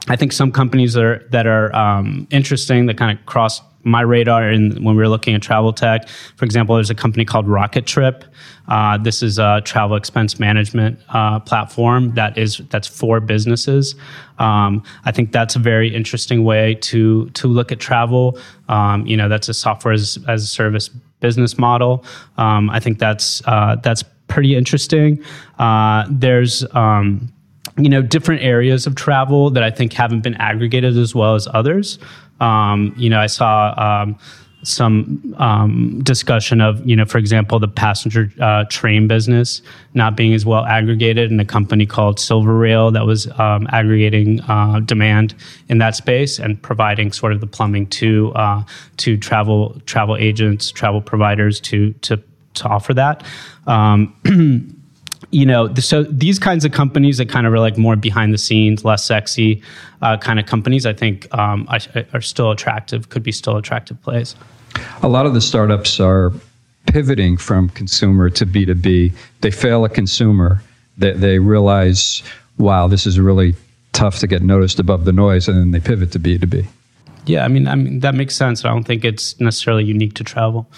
I 0.08 0.16
think 0.16 0.32
some 0.32 0.52
companies 0.52 0.94
that 0.94 1.04
are 1.04 1.26
that 1.30 1.46
are 1.46 1.74
um, 1.74 2.26
interesting 2.30 2.86
that 2.86 2.96
kind 2.96 3.18
of 3.18 3.24
cross 3.26 3.60
my 3.84 4.00
radar 4.00 4.48
and 4.48 4.74
when 4.84 4.96
we 4.96 5.02
were 5.02 5.08
looking 5.08 5.34
at 5.34 5.42
travel 5.42 5.72
tech. 5.72 6.08
For 6.36 6.44
example, 6.44 6.74
there's 6.74 6.90
a 6.90 6.94
company 6.94 7.24
called 7.24 7.46
Rocketrip. 7.46 8.24
Uh, 8.68 8.98
this 8.98 9.22
is 9.22 9.38
a 9.38 9.62
travel 9.64 9.96
expense 9.96 10.38
management 10.38 10.98
uh, 11.08 11.40
platform 11.40 12.14
that 12.14 12.36
is 12.36 12.58
that's 12.70 12.86
for 12.86 13.20
businesses. 13.20 13.94
Um, 14.38 14.82
I 15.04 15.12
think 15.12 15.32
that's 15.32 15.56
a 15.56 15.58
very 15.58 15.94
interesting 15.94 16.44
way 16.44 16.74
to 16.74 17.30
to 17.30 17.48
look 17.48 17.72
at 17.72 17.80
travel. 17.80 18.38
Um, 18.68 19.06
you 19.06 19.16
know, 19.16 19.28
that's 19.28 19.48
a 19.48 19.54
software 19.54 19.94
as, 19.94 20.18
as 20.28 20.42
a 20.42 20.46
service 20.46 20.88
business 21.20 21.58
model. 21.58 22.04
Um, 22.36 22.70
I 22.70 22.80
think 22.80 22.98
that's 22.98 23.42
uh, 23.46 23.76
that's 23.82 24.04
pretty 24.28 24.54
interesting. 24.54 25.22
Uh, 25.58 26.06
there's 26.10 26.64
um, 26.74 27.32
you 27.78 27.88
know 27.88 28.02
different 28.02 28.42
areas 28.42 28.86
of 28.86 28.94
travel 28.94 29.50
that 29.50 29.62
I 29.62 29.70
think 29.70 29.92
haven't 29.92 30.20
been 30.20 30.34
aggregated 30.34 30.96
as 30.96 31.14
well 31.14 31.34
as 31.34 31.48
others. 31.54 31.98
Um, 32.40 32.94
you 32.96 33.10
know, 33.10 33.20
I 33.20 33.26
saw 33.26 33.74
um, 33.76 34.18
some 34.62 35.34
um, 35.38 36.00
discussion 36.02 36.60
of, 36.60 36.84
you 36.86 36.96
know, 36.96 37.04
for 37.04 37.18
example, 37.18 37.58
the 37.58 37.68
passenger 37.68 38.32
uh, 38.40 38.64
train 38.68 39.06
business 39.06 39.62
not 39.94 40.16
being 40.16 40.34
as 40.34 40.44
well 40.44 40.64
aggregated, 40.64 41.30
and 41.30 41.40
a 41.40 41.44
company 41.44 41.86
called 41.86 42.18
SilverRail 42.18 42.92
that 42.92 43.06
was 43.06 43.26
um, 43.38 43.66
aggregating 43.70 44.40
uh, 44.42 44.80
demand 44.80 45.34
in 45.68 45.78
that 45.78 45.94
space 45.94 46.38
and 46.38 46.60
providing 46.60 47.12
sort 47.12 47.32
of 47.32 47.40
the 47.40 47.46
plumbing 47.46 47.86
to 47.86 48.32
uh, 48.34 48.62
to 48.98 49.16
travel 49.16 49.80
travel 49.86 50.16
agents, 50.16 50.70
travel 50.70 51.00
providers 51.00 51.60
to 51.60 51.92
to 51.94 52.20
to 52.54 52.68
offer 52.68 52.94
that. 52.94 53.24
Um, 53.66 54.14
you 55.30 55.44
know, 55.44 55.72
so 55.74 56.04
these 56.04 56.38
kinds 56.38 56.64
of 56.64 56.72
companies 56.72 57.18
that 57.18 57.28
kind 57.28 57.46
of 57.46 57.52
are 57.52 57.58
like 57.58 57.76
more 57.76 57.96
behind 57.96 58.32
the 58.32 58.38
scenes, 58.38 58.84
less 58.84 59.04
sexy 59.04 59.62
uh, 60.02 60.16
kind 60.16 60.38
of 60.38 60.46
companies, 60.46 60.86
I 60.86 60.92
think 60.92 61.32
um, 61.36 61.68
are 62.12 62.20
still 62.20 62.50
attractive, 62.50 63.08
could 63.08 63.22
be 63.22 63.32
still 63.32 63.56
attractive 63.56 64.00
plays. 64.02 64.34
A 65.02 65.08
lot 65.08 65.26
of 65.26 65.34
the 65.34 65.40
startups 65.40 66.00
are 66.00 66.32
pivoting 66.86 67.36
from 67.36 67.68
consumer 67.70 68.30
to 68.30 68.46
B2B. 68.46 69.12
They 69.40 69.50
fail 69.50 69.84
a 69.84 69.88
consumer, 69.88 70.62
they, 70.96 71.12
they 71.12 71.38
realize, 71.38 72.22
wow, 72.56 72.88
this 72.88 73.06
is 73.06 73.20
really 73.20 73.54
tough 73.92 74.18
to 74.20 74.26
get 74.26 74.42
noticed 74.42 74.78
above 74.78 75.04
the 75.04 75.12
noise, 75.12 75.48
and 75.48 75.58
then 75.58 75.70
they 75.72 75.80
pivot 75.80 76.12
to 76.12 76.20
B2B. 76.20 76.66
Yeah, 77.26 77.44
I 77.44 77.48
mean, 77.48 77.68
I 77.68 77.74
mean 77.74 78.00
that 78.00 78.14
makes 78.14 78.34
sense. 78.34 78.64
I 78.64 78.68
don't 78.68 78.84
think 78.84 79.04
it's 79.04 79.38
necessarily 79.38 79.84
unique 79.84 80.14
to 80.14 80.24
travel. 80.24 80.70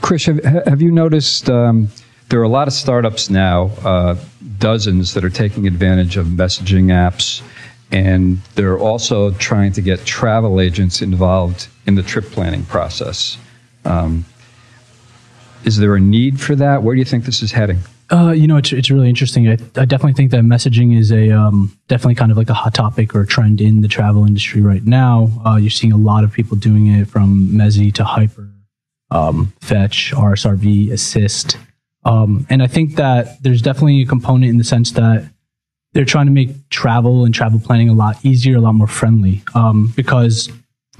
Krish, 0.00 0.26
have, 0.26 0.66
have 0.66 0.80
you 0.80 0.90
noticed 0.90 1.50
um, 1.50 1.88
there 2.34 2.40
are 2.40 2.42
a 2.42 2.48
lot 2.48 2.66
of 2.66 2.74
startups 2.74 3.30
now, 3.30 3.66
uh, 3.84 4.16
dozens 4.58 5.14
that 5.14 5.24
are 5.24 5.30
taking 5.30 5.68
advantage 5.68 6.16
of 6.16 6.26
messaging 6.26 6.86
apps, 6.86 7.42
and 7.92 8.38
they're 8.56 8.76
also 8.76 9.30
trying 9.34 9.70
to 9.70 9.80
get 9.80 10.04
travel 10.04 10.60
agents 10.60 11.00
involved 11.00 11.68
in 11.86 11.94
the 11.94 12.02
trip 12.02 12.24
planning 12.24 12.64
process. 12.64 13.38
Um, 13.84 14.24
is 15.62 15.76
there 15.76 15.94
a 15.94 16.00
need 16.00 16.40
for 16.40 16.56
that? 16.56 16.82
Where 16.82 16.96
do 16.96 16.98
you 16.98 17.04
think 17.04 17.24
this 17.24 17.40
is 17.40 17.52
heading? 17.52 17.78
Uh, 18.10 18.32
you 18.32 18.48
know, 18.48 18.56
it's, 18.56 18.72
it's 18.72 18.90
really 18.90 19.08
interesting. 19.08 19.46
I, 19.46 19.52
I 19.76 19.84
definitely 19.84 20.14
think 20.14 20.32
that 20.32 20.42
messaging 20.42 20.98
is 20.98 21.12
a 21.12 21.30
um, 21.30 21.78
definitely 21.86 22.16
kind 22.16 22.32
of 22.32 22.36
like 22.36 22.50
a 22.50 22.54
hot 22.54 22.74
topic 22.74 23.14
or 23.14 23.20
a 23.20 23.26
trend 23.28 23.60
in 23.60 23.80
the 23.80 23.86
travel 23.86 24.26
industry 24.26 24.60
right 24.60 24.84
now. 24.84 25.28
Uh, 25.46 25.54
you're 25.54 25.70
seeing 25.70 25.92
a 25.92 25.96
lot 25.96 26.24
of 26.24 26.32
people 26.32 26.56
doing 26.56 26.88
it 26.88 27.06
from 27.06 27.50
Mezi 27.52 27.94
to 27.94 28.02
Hyper, 28.02 28.50
um, 29.12 29.52
Fetch, 29.60 30.12
RSRV, 30.12 30.90
Assist. 30.90 31.58
Um, 32.04 32.46
and 32.50 32.62
I 32.62 32.66
think 32.66 32.96
that 32.96 33.42
there's 33.42 33.62
definitely 33.62 34.02
a 34.02 34.06
component 34.06 34.50
in 34.50 34.58
the 34.58 34.64
sense 34.64 34.92
that 34.92 35.30
they're 35.92 36.04
trying 36.04 36.26
to 36.26 36.32
make 36.32 36.68
travel 36.70 37.24
and 37.24 37.34
travel 37.34 37.60
planning 37.60 37.88
a 37.88 37.94
lot 37.94 38.22
easier, 38.24 38.56
a 38.56 38.60
lot 38.60 38.74
more 38.74 38.86
friendly. 38.86 39.42
Um, 39.54 39.92
because 39.96 40.50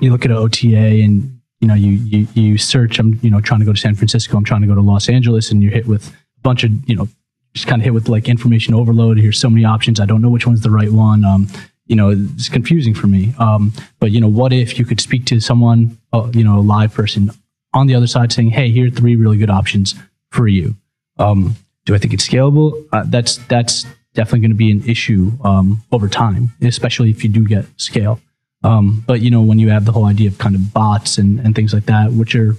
you 0.01 0.11
look 0.11 0.25
at 0.25 0.31
an 0.31 0.37
OTA 0.37 0.77
and 0.77 1.41
you 1.61 1.69
know 1.69 1.75
you, 1.75 1.91
you 1.93 2.29
you 2.35 2.59
search. 2.59 2.99
I'm 2.99 3.19
you 3.23 3.31
know 3.31 3.41
trying 3.41 3.61
to 3.61 3.67
go 3.67 3.73
to 3.73 3.81
San 3.81 3.95
Francisco. 3.95 4.37
I'm 4.37 4.45
trying 4.45 4.63
to 4.63 4.67
go 4.67 4.75
to 4.75 4.81
Los 4.81 5.09
Angeles, 5.09 5.51
and 5.51 5.63
you're 5.63 5.73
hit 5.73 5.87
with 5.87 6.09
a 6.09 6.41
bunch 6.43 6.65
of 6.65 6.71
you 6.89 6.97
know 6.97 7.09
just 7.55 7.67
kind 7.67 7.81
of 7.81 7.85
hit 7.85 7.95
with 7.95 8.09
like 8.09 8.29
information 8.29 8.75
overload. 8.75 9.19
Here's 9.19 9.39
so 9.39 9.49
many 9.49 9.65
options. 9.65 10.01
I 10.01 10.07
don't 10.07 10.21
know 10.21 10.31
which 10.31 10.47
one's 10.47 10.63
the 10.63 10.71
right 10.71 10.91
one. 10.91 11.25
Um, 11.25 11.49
you 11.87 11.97
know, 11.97 12.11
it's 12.11 12.49
confusing 12.49 12.95
for 12.95 13.07
me. 13.07 13.35
Um, 13.39 13.73
but 14.01 14.11
you 14.11 14.21
know, 14.21 14.29
what 14.29 14.53
if 14.53 14.79
you 14.79 14.85
could 14.85 15.01
speak 15.01 15.27
to 15.27 15.41
someone, 15.41 15.99
uh, 16.13 16.31
you 16.33 16.45
know, 16.45 16.59
a 16.59 16.61
live 16.61 16.95
person 16.95 17.31
on 17.73 17.87
the 17.87 17.95
other 17.95 18.07
side 18.07 18.33
saying, 18.33 18.51
"Hey, 18.51 18.71
here 18.71 18.89
are 18.89 18.91
three 18.91 19.17
really 19.17 19.39
good 19.39 19.51
options 19.51 19.95
for 20.31 20.49
you." 20.49 20.77
Um, 21.19 21.57
do 21.85 21.95
I 21.95 21.99
think 21.99 22.15
it's 22.15 22.27
scalable? 22.27 22.87
Uh, 22.93 23.05
that's 23.07 23.37
that's 23.49 23.87
definitely 24.15 24.41
going 24.41 24.51
to 24.51 24.57
be 24.57 24.71
an 24.71 24.89
issue 24.89 25.33
um, 25.43 25.83
over 25.93 26.09
time, 26.09 26.51
especially 26.63 27.11
if 27.11 27.23
you 27.23 27.31
do 27.31 27.47
get 27.47 27.67
scale. 27.77 28.21
Um, 28.63 29.05
but 29.07 29.21
you 29.21 29.31
know, 29.31 29.43
when 29.43 29.59
you 29.59 29.69
have 29.71 29.85
the 29.85 29.93
whole 29.93 30.07
idea 30.07 30.29
of 30.29 30.39
kind 30.39 30.55
of 30.55 30.73
bots 30.73 31.19
and, 31.19 31.39
and 31.41 31.55
things 31.55 31.75
like 31.75 31.87
that, 31.87 32.13
which 32.13 32.35
are 32.35 32.57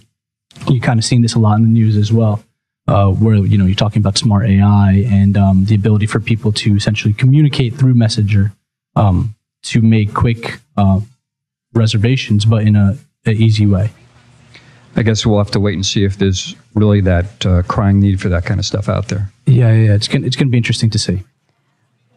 you 0.70 0.80
kind 0.80 1.00
of 1.00 1.06
seen 1.06 1.22
this 1.22 1.34
a 1.34 1.40
lot 1.40 1.58
in 1.58 1.64
the 1.64 1.70
news 1.70 1.98
as 1.98 2.14
well, 2.14 2.44
uh, 2.88 3.10
where 3.10 3.36
you 3.36 3.58
know 3.58 3.66
you're 3.66 3.76
talking 3.76 4.02
about 4.02 4.18
smart 4.18 4.48
AI 4.48 5.06
and 5.10 5.36
um, 5.38 5.66
the 5.66 5.76
ability 5.76 6.06
for 6.06 6.20
people 6.20 6.52
to 6.52 6.76
essentially 6.76 7.14
communicate 7.14 7.74
through 7.76 7.96
Messenger 7.96 8.54
um, 8.96 9.36
to 9.64 9.82
make 9.82 10.14
quick 10.14 10.60
uh, 10.78 11.00
reservations, 11.74 12.46
but 12.46 12.62
in 12.62 12.76
a, 12.76 12.98
a 13.26 13.32
easy 13.32 13.66
way. 13.66 13.90
I 14.96 15.04
guess 15.04 15.26
we'll 15.26 15.38
have 15.38 15.52
to 15.52 15.60
wait 15.60 15.76
and 15.76 15.86
see 15.86 16.04
if 16.04 16.18
there's 16.18 16.56
really 16.74 17.02
that 17.02 17.46
uh, 17.46 17.64
crying 17.64 18.00
need 18.00 18.22
for 18.22 18.30
that 18.30 18.46
kind 18.46 18.60
of 18.60 18.66
stuff 18.66 18.88
out 18.88 19.10
there. 19.10 19.30
Yeah, 19.46 19.74
yeah, 19.74 19.94
it's 19.94 20.08
gonna 20.08 20.26
it's 20.26 20.36
gonna 20.36 20.50
be 20.50 20.58
interesting 20.58 20.90
to 20.92 21.00
see. 21.00 21.24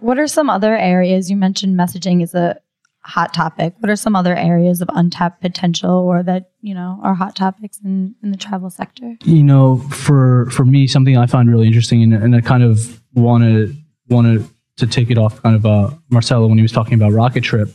What 0.01 0.19
are 0.19 0.29
some 0.29 0.49
other 0.49 0.77
areas 0.77 1.29
you 1.31 1.37
mentioned? 1.37 1.79
Messaging 1.79 2.23
is 2.23 2.35
a 2.35 2.61
hot 3.01 3.35
topic. 3.35 3.75
What 3.81 3.91
are 3.91 3.97
some 3.97 4.15
other 4.15 4.37
areas 4.37 4.81
of 4.81 4.89
untapped 4.93 5.41
potential, 5.41 5.91
or 5.91 6.23
that 6.23 6.51
you 6.61 6.75
know 6.75 7.01
are 7.03 7.15
hot 7.15 7.35
topics 7.35 7.81
in, 7.85 8.15
in 8.23 8.31
the 8.31 8.37
travel 8.37 8.71
sector? 8.71 9.17
You 9.25 9.43
know, 9.43 9.79
for 9.79 10.49
for 10.51 10.65
me, 10.65 10.87
something 10.87 11.17
I 11.17 11.27
find 11.27 11.51
really 11.51 11.67
interesting, 11.67 12.03
and, 12.03 12.15
and 12.15 12.37
I 12.37 12.41
kind 12.41 12.63
of 12.63 13.03
wanted 13.15 13.77
wanted 14.09 14.49
to 14.77 14.87
take 14.87 15.11
it 15.11 15.19
off 15.19 15.43
kind 15.43 15.57
of 15.57 15.67
uh, 15.67 15.91
Marcelo 16.11 16.47
when 16.47 16.59
he 16.59 16.63
was 16.63 16.73
talking 16.73 16.95
about 16.95 17.13
Rocketrip 17.13 17.73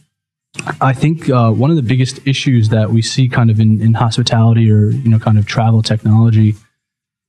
I 0.79 0.93
think 0.93 1.29
uh, 1.29 1.51
one 1.51 1.71
of 1.71 1.75
the 1.75 1.81
biggest 1.81 2.25
issues 2.27 2.69
that 2.69 2.91
we 2.91 3.01
see 3.01 3.27
kind 3.27 3.49
of 3.49 3.59
in, 3.59 3.81
in 3.81 3.95
hospitality 3.95 4.71
or 4.71 4.91
you 4.91 5.09
know 5.09 5.19
kind 5.19 5.37
of 5.37 5.45
travel 5.45 5.81
technology 5.81 6.55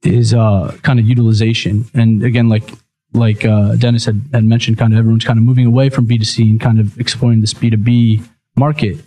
is 0.03 0.35
uh, 0.35 0.77
kind 0.83 1.01
of 1.01 1.07
utilization. 1.07 1.87
And 1.95 2.23
again, 2.23 2.49
like 2.49 2.71
like 3.15 3.45
uh, 3.45 3.77
Dennis 3.77 4.05
had, 4.05 4.21
had 4.33 4.45
mentioned, 4.45 4.77
kind 4.77 4.93
of 4.93 4.99
everyone's 4.99 5.25
kind 5.25 5.39
of 5.39 5.45
moving 5.45 5.67
away 5.67 5.89
from 5.89 6.05
B 6.05 6.19
two 6.19 6.25
C 6.25 6.51
and 6.51 6.61
kind 6.61 6.79
of 6.79 6.99
exploring 7.01 7.41
this 7.41 7.55
B 7.55 7.71
two 7.71 7.77
B 7.77 8.23
market. 8.57 8.99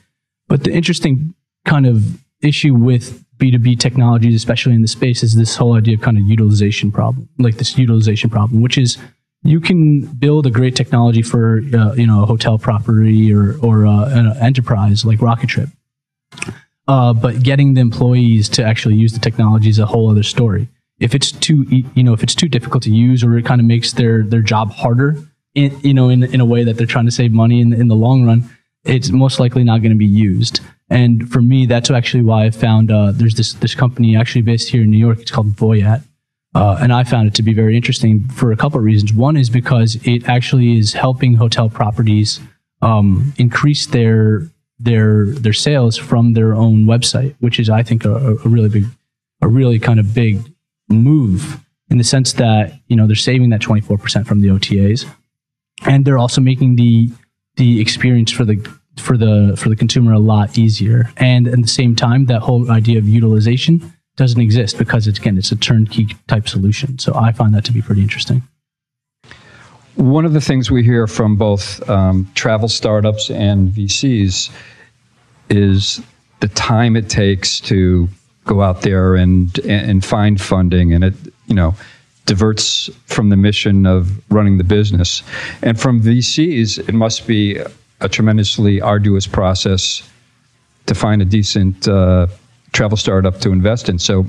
But 0.48 0.64
the 0.64 0.72
interesting 0.72 1.36
kind 1.66 1.86
of 1.86 2.22
issue 2.42 2.74
with 2.74 3.24
B 3.38 3.52
two 3.52 3.60
B 3.60 3.76
technologies, 3.76 4.36
especially 4.36 4.74
in 4.74 4.82
the 4.82 4.88
space, 4.88 5.22
is 5.22 5.36
this 5.36 5.56
whole 5.56 5.76
idea 5.76 5.96
of 5.96 6.02
kind 6.02 6.18
of 6.18 6.24
utilization 6.24 6.92
problem, 6.92 7.30
like 7.38 7.58
this 7.58 7.78
utilization 7.78 8.30
problem, 8.30 8.62
which 8.62 8.78
is 8.78 8.98
you 9.48 9.62
can 9.62 10.02
build 10.06 10.46
a 10.46 10.52
great 10.52 10.76
technology 10.76 11.22
for 11.22 11.62
uh, 11.74 11.94
you 11.94 12.06
know 12.06 12.24
a 12.24 12.26
hotel 12.26 12.58
property 12.58 13.34
or 13.34 13.58
or 13.60 13.86
uh, 13.86 14.10
an 14.10 14.36
enterprise 14.38 15.06
like 15.06 15.20
Rocketrip, 15.20 15.72
uh, 16.88 17.14
but 17.14 17.42
getting 17.44 17.74
the 17.74 17.82
employees 17.82 18.50
to 18.50 18.64
actually 18.64 18.96
use 18.96 19.14
the 19.14 19.20
technology 19.20 19.70
is 19.70 19.80
a 19.80 19.86
whole 19.86 20.12
other 20.12 20.24
story. 20.24 20.68
If 21.00 21.16
it's 21.16 21.32
too 21.32 21.66
you 21.70 22.04
know 22.04 22.14
if 22.14 22.24
it's 22.24 22.36
too 22.36 22.50
difficult 22.50 22.84
to 22.84 22.92
use 22.92 23.24
or 23.24 23.38
it 23.38 23.46
kind 23.46 23.62
of 23.62 23.68
makes 23.68 23.94
their 23.94 24.24
their 24.24 24.42
job 24.42 24.72
harder, 24.72 25.16
in, 25.56 25.80
you 25.80 25.94
know 25.94 26.10
in 26.10 26.24
in 26.24 26.42
a 26.42 26.46
way 26.46 26.64
that 26.66 26.78
they're 26.78 26.86
trying 26.86 27.06
to 27.06 27.12
save 27.12 27.32
money 27.32 27.62
in 27.62 27.72
in 27.72 27.88
the 27.88 27.96
long 27.96 28.26
run, 28.26 28.50
it's 28.84 29.12
most 29.12 29.40
likely 29.40 29.64
not 29.64 29.82
going 29.82 29.92
to 29.94 29.98
be 29.98 30.06
used. 30.06 30.60
And 30.90 31.30
for 31.30 31.42
me, 31.42 31.66
that's 31.66 31.92
actually 31.92 32.24
why 32.24 32.46
I 32.46 32.50
found 32.50 32.92
uh, 32.92 33.12
there's 33.12 33.36
this 33.36 33.54
this 33.54 33.76
company 33.76 34.18
actually 34.18 34.42
based 34.42 34.70
here 34.70 34.84
in 34.84 34.92
New 34.92 34.98
York. 34.98 35.20
It's 35.20 35.32
called 35.32 35.56
Voyat 35.56 36.04
uh, 36.58 36.76
and 36.82 36.92
I 36.92 37.04
found 37.04 37.28
it 37.28 37.36
to 37.36 37.44
be 37.44 37.54
very 37.54 37.76
interesting 37.76 38.28
for 38.30 38.52
a 38.52 38.58
couple 38.58 38.80
of 38.80 38.84
reasons. 38.84 39.14
One 39.14 39.38
is 39.38 39.48
because 39.48 39.96
it 40.08 40.28
actually 40.28 40.80
is 40.80 40.92
helping 40.92 41.36
hotel 41.36 41.70
properties 41.70 42.40
um, 42.82 43.32
increase 43.38 43.86
their 43.86 44.42
their 44.80 45.28
their 45.28 45.54
sales 45.54 45.98
from 45.98 46.34
their 46.34 46.56
own 46.56 46.86
website, 46.86 47.36
which 47.42 47.60
is 47.60 47.70
I 47.70 47.84
think 47.84 48.06
a, 48.06 48.40
a 48.44 48.50
really 48.50 48.70
big, 48.70 48.86
a 49.44 49.48
really 49.48 49.78
kind 49.78 50.00
of 50.00 50.16
big 50.16 50.52
move 50.90 51.64
in 51.92 52.00
the 52.00 52.04
sense 52.04 52.34
that 52.34 52.74
you 52.88 52.96
know 52.96 53.06
they're 53.06 53.16
saving 53.16 53.52
that 53.52 53.62
twenty 53.62 53.82
four 53.82 54.00
percent 54.00 54.26
from 54.26 54.42
the 54.42 54.48
OTAs, 54.48 55.06
and 55.86 56.06
they're 56.06 56.18
also 56.18 56.42
making 56.42 56.76
the 56.76 57.12
the 57.58 57.80
experience 57.80 58.32
for 58.32 58.46
the 58.46 58.58
for 58.98 59.16
the 59.16 59.54
for 59.58 59.70
the 59.70 59.76
consumer 59.76 60.12
a 60.12 60.20
lot 60.20 60.58
easier. 60.58 61.12
And 61.18 61.48
at 61.48 61.62
the 61.62 61.68
same 61.68 61.96
time, 61.96 62.26
that 62.26 62.42
whole 62.42 62.72
idea 62.72 62.98
of 62.98 63.08
utilization 63.08 63.94
doesn't 64.18 64.42
exist 64.42 64.78
because 64.78 65.08
it's 65.08 65.20
again 65.20 65.38
it's 65.38 65.52
a 65.52 65.56
turnkey 65.56 66.08
type 66.28 66.50
solution. 66.50 67.00
So 67.00 67.16
I 67.16 67.32
find 67.32 67.54
that 67.56 67.64
to 67.66 67.72
be 67.72 67.82
pretty 67.82 68.02
interesting. 68.02 68.44
One 69.96 70.26
of 70.26 70.34
the 70.34 70.42
things 70.42 70.70
we 70.70 70.84
hear 70.84 71.08
from 71.08 71.38
both 71.38 71.88
um, 71.90 72.30
travel 72.36 72.68
startups 72.68 73.32
and 73.32 73.70
VCs 73.70 74.52
is 75.50 76.02
the 76.40 76.48
time 76.50 76.96
it 76.96 77.10
takes 77.10 77.60
to 77.62 78.08
go 78.46 78.62
out 78.62 78.82
there 78.82 79.16
and 79.16 79.58
and 79.60 80.04
find 80.04 80.42
funding, 80.42 80.94
and 80.94 81.04
it 81.04 81.14
you 81.46 81.56
know 81.56 81.76
diverts 82.26 82.90
from 83.06 83.30
the 83.30 83.38
mission 83.38 83.86
of 83.86 84.22
running 84.32 84.58
the 84.58 84.64
business. 84.64 85.24
And 85.62 85.80
from 85.80 86.02
VCs, 86.02 86.90
it 86.90 86.94
must 86.94 87.26
be 87.26 87.58
a 88.02 88.10
tremendously 88.10 88.82
arduous 88.82 89.26
process 89.26 90.08
to 90.88 90.94
find 90.94 91.22
a 91.22 91.26
decent 91.26 91.88
uh, 91.88 92.28
travel 92.78 92.96
startup 92.96 93.40
to 93.40 93.52
invest 93.52 93.90
in. 93.90 93.98
So, 93.98 94.26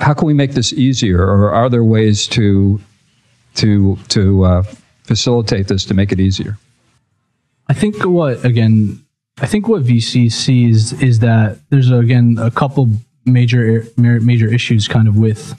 how 0.00 0.12
can 0.12 0.26
we 0.26 0.34
make 0.34 0.52
this 0.52 0.72
easier, 0.72 1.22
or 1.22 1.50
are 1.50 1.68
there 1.70 1.82
ways 1.82 2.26
to 2.28 2.80
to 3.54 3.96
to 4.08 4.44
uh, 4.44 4.62
facilitate 5.04 5.66
this 5.68 5.84
to 5.86 5.94
make 5.94 6.12
it 6.12 6.20
easier? 6.20 6.58
I 7.68 7.72
think 7.72 8.04
what 8.04 8.44
again, 8.44 9.02
I 9.40 9.46
think 9.46 9.66
what 9.66 9.82
VC 9.82 10.30
sees 10.30 10.92
is 11.02 11.20
that 11.20 11.58
there's 11.70 11.90
again 11.90 12.36
a 12.38 12.50
couple 12.50 12.88
major 13.24 13.86
major 13.96 14.48
issues 14.52 14.86
kind 14.86 15.08
of 15.08 15.16
with 15.16 15.58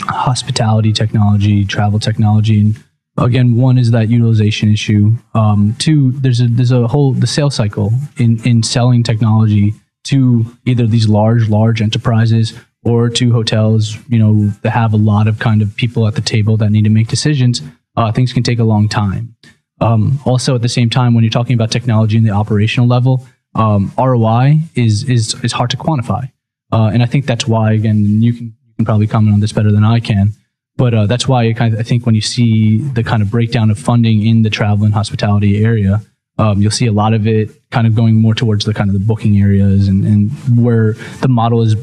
hospitality 0.00 0.92
technology, 0.92 1.66
travel 1.66 1.98
technology, 1.98 2.60
and 2.60 2.82
again, 3.18 3.56
one 3.56 3.76
is 3.76 3.90
that 3.90 4.08
utilization 4.08 4.72
issue. 4.72 5.12
Um, 5.34 5.76
two, 5.78 6.12
there's 6.12 6.40
a 6.40 6.48
there's 6.48 6.72
a 6.72 6.88
whole 6.88 7.12
the 7.12 7.26
sales 7.26 7.54
cycle 7.54 7.92
in 8.16 8.42
in 8.44 8.62
selling 8.62 9.02
technology 9.02 9.74
to 10.04 10.46
either 10.64 10.86
these 10.86 11.08
large 11.08 11.48
large 11.48 11.80
enterprises 11.82 12.54
or 12.84 13.08
to 13.08 13.32
hotels. 13.32 13.96
You 14.08 14.18
know, 14.18 14.48
that 14.62 14.70
have 14.70 14.92
a 14.92 14.98
lot 14.98 15.26
of 15.26 15.38
kind 15.38 15.62
of 15.62 15.74
people 15.76 16.06
at 16.06 16.14
the 16.14 16.20
table 16.20 16.56
that 16.58 16.70
need 16.70 16.84
to 16.84 16.90
make 16.90 17.08
decisions. 17.08 17.62
Uh, 17.96 18.12
things 18.12 18.32
can 18.32 18.42
take 18.42 18.58
a 18.58 18.64
long 18.64 18.88
time. 18.88 19.36
Um, 19.80 20.18
also, 20.24 20.54
at 20.54 20.62
the 20.62 20.68
same 20.68 20.90
time, 20.90 21.14
when 21.14 21.24
you're 21.24 21.30
talking 21.30 21.54
about 21.54 21.70
technology 21.70 22.16
in 22.16 22.24
the 22.24 22.30
operational 22.30 22.88
level, 22.88 23.26
um, 23.54 23.92
ROI 23.98 24.58
is 24.74 25.08
is 25.08 25.34
is 25.42 25.52
hard 25.52 25.70
to 25.70 25.76
quantify, 25.76 26.30
uh, 26.72 26.90
and 26.92 27.02
I 27.02 27.06
think 27.06 27.26
that's 27.26 27.46
why 27.46 27.72
again 27.72 28.22
you 28.22 28.32
can 28.32 28.46
you 28.46 28.74
can 28.76 28.84
probably 28.84 29.06
comment 29.06 29.34
on 29.34 29.40
this 29.40 29.52
better 29.52 29.70
than 29.70 29.84
I 29.84 30.00
can. 30.00 30.32
But 30.76 30.94
uh, 30.94 31.06
that's 31.06 31.28
why 31.28 31.52
kind 31.52 31.74
of, 31.74 31.80
I 31.80 31.84
think 31.84 32.04
when 32.04 32.14
you 32.16 32.20
see 32.20 32.78
the 32.78 33.04
kind 33.04 33.22
of 33.22 33.30
breakdown 33.30 33.70
of 33.70 33.78
funding 33.78 34.26
in 34.26 34.42
the 34.42 34.50
travel 34.50 34.84
and 34.84 34.92
hospitality 34.92 35.64
area, 35.64 36.02
um, 36.38 36.60
you'll 36.60 36.70
see 36.70 36.86
a 36.86 36.92
lot 36.92 37.14
of 37.14 37.26
it 37.26 37.50
kind 37.70 37.86
of 37.86 37.94
going 37.94 38.20
more 38.20 38.34
towards 38.34 38.64
the 38.64 38.74
kind 38.74 38.90
of 38.90 38.94
the 38.94 39.04
booking 39.04 39.40
areas 39.40 39.88
and, 39.88 40.04
and 40.04 40.30
where 40.56 40.94
the 41.20 41.28
model 41.28 41.62
is 41.62 41.76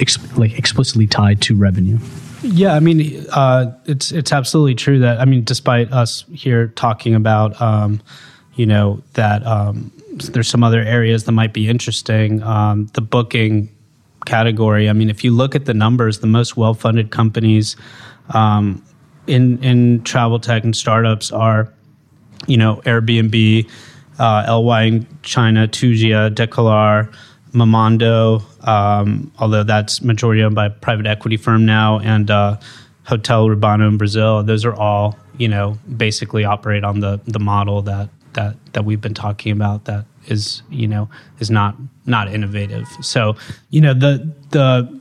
ex- 0.00 0.36
like 0.36 0.56
explicitly 0.58 1.06
tied 1.06 1.40
to 1.42 1.56
revenue. 1.56 1.98
Yeah, 2.42 2.74
I 2.74 2.80
mean, 2.80 3.26
uh, 3.32 3.72
it's 3.86 4.12
it's 4.12 4.32
absolutely 4.32 4.74
true 4.74 5.00
that 5.00 5.20
I 5.20 5.24
mean, 5.24 5.42
despite 5.42 5.92
us 5.92 6.24
here 6.32 6.68
talking 6.68 7.14
about, 7.14 7.60
um, 7.60 8.00
you 8.54 8.66
know, 8.66 9.02
that 9.14 9.44
um, 9.44 9.90
there's 10.12 10.48
some 10.48 10.62
other 10.62 10.80
areas 10.80 11.24
that 11.24 11.32
might 11.32 11.52
be 11.52 11.68
interesting. 11.68 12.42
Um, 12.42 12.86
the 12.94 13.00
booking 13.00 13.68
category. 14.26 14.88
I 14.88 14.92
mean, 14.92 15.10
if 15.10 15.24
you 15.24 15.30
look 15.30 15.54
at 15.54 15.64
the 15.64 15.74
numbers, 15.74 16.18
the 16.18 16.26
most 16.26 16.56
well-funded 16.56 17.10
companies 17.10 17.76
um, 18.30 18.84
in 19.26 19.62
in 19.64 20.02
travel 20.02 20.38
tech 20.38 20.62
and 20.62 20.76
startups 20.76 21.32
are, 21.32 21.72
you 22.46 22.56
know, 22.56 22.76
Airbnb, 22.84 23.70
uh, 24.18 24.60
LY 24.60 24.82
in 24.82 25.06
China, 25.22 25.68
Tujia, 25.68 26.30
Decolar, 26.34 27.12
Momondo. 27.52 28.42
Um, 28.66 29.32
although 29.38 29.62
that's 29.62 30.02
majority 30.02 30.42
owned 30.42 30.54
by 30.54 30.66
a 30.66 30.70
private 30.70 31.06
equity 31.06 31.36
firm 31.36 31.64
now, 31.64 31.98
and 32.00 32.30
uh, 32.30 32.56
Hotel 33.04 33.46
Urbano 33.48 33.88
in 33.88 33.96
Brazil. 33.96 34.42
Those 34.42 34.64
are 34.64 34.74
all 34.74 35.16
you 35.38 35.48
know 35.48 35.78
basically 35.96 36.44
operate 36.44 36.84
on 36.84 37.00
the 37.00 37.20
the 37.26 37.38
model 37.38 37.82
that 37.82 38.08
that 38.34 38.56
that 38.72 38.84
we've 38.84 39.00
been 39.00 39.14
talking 39.14 39.52
about 39.52 39.84
that 39.86 40.04
is 40.26 40.62
you 40.70 40.86
know 40.86 41.08
is 41.38 41.50
not 41.50 41.76
not 42.04 42.28
innovative. 42.28 42.86
So 43.00 43.36
you 43.70 43.80
know 43.80 43.94
the 43.94 44.32
the 44.50 45.00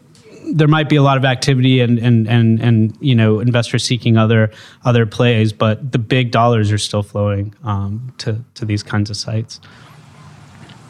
there 0.54 0.68
might 0.68 0.90
be 0.90 0.96
a 0.96 1.02
lot 1.02 1.18
of 1.18 1.26
activity 1.26 1.80
and 1.80 2.00
and 2.00 2.28
and 2.28 2.62
and 2.62 2.98
you 3.00 3.16
know 3.16 3.40
investors 3.40 3.84
seeking 3.84 4.18
other 4.18 4.52
other 4.84 5.06
plays, 5.06 5.54
but 5.54 5.92
the 5.92 6.00
big 6.00 6.32
dollars 6.32 6.72
are 6.72 6.78
still 6.78 7.04
flowing 7.04 7.54
um, 7.64 8.14
to 8.20 8.44
to 8.56 8.66
these 8.66 8.84
kinds 8.84 9.10
of 9.10 9.18
sites. 9.18 9.60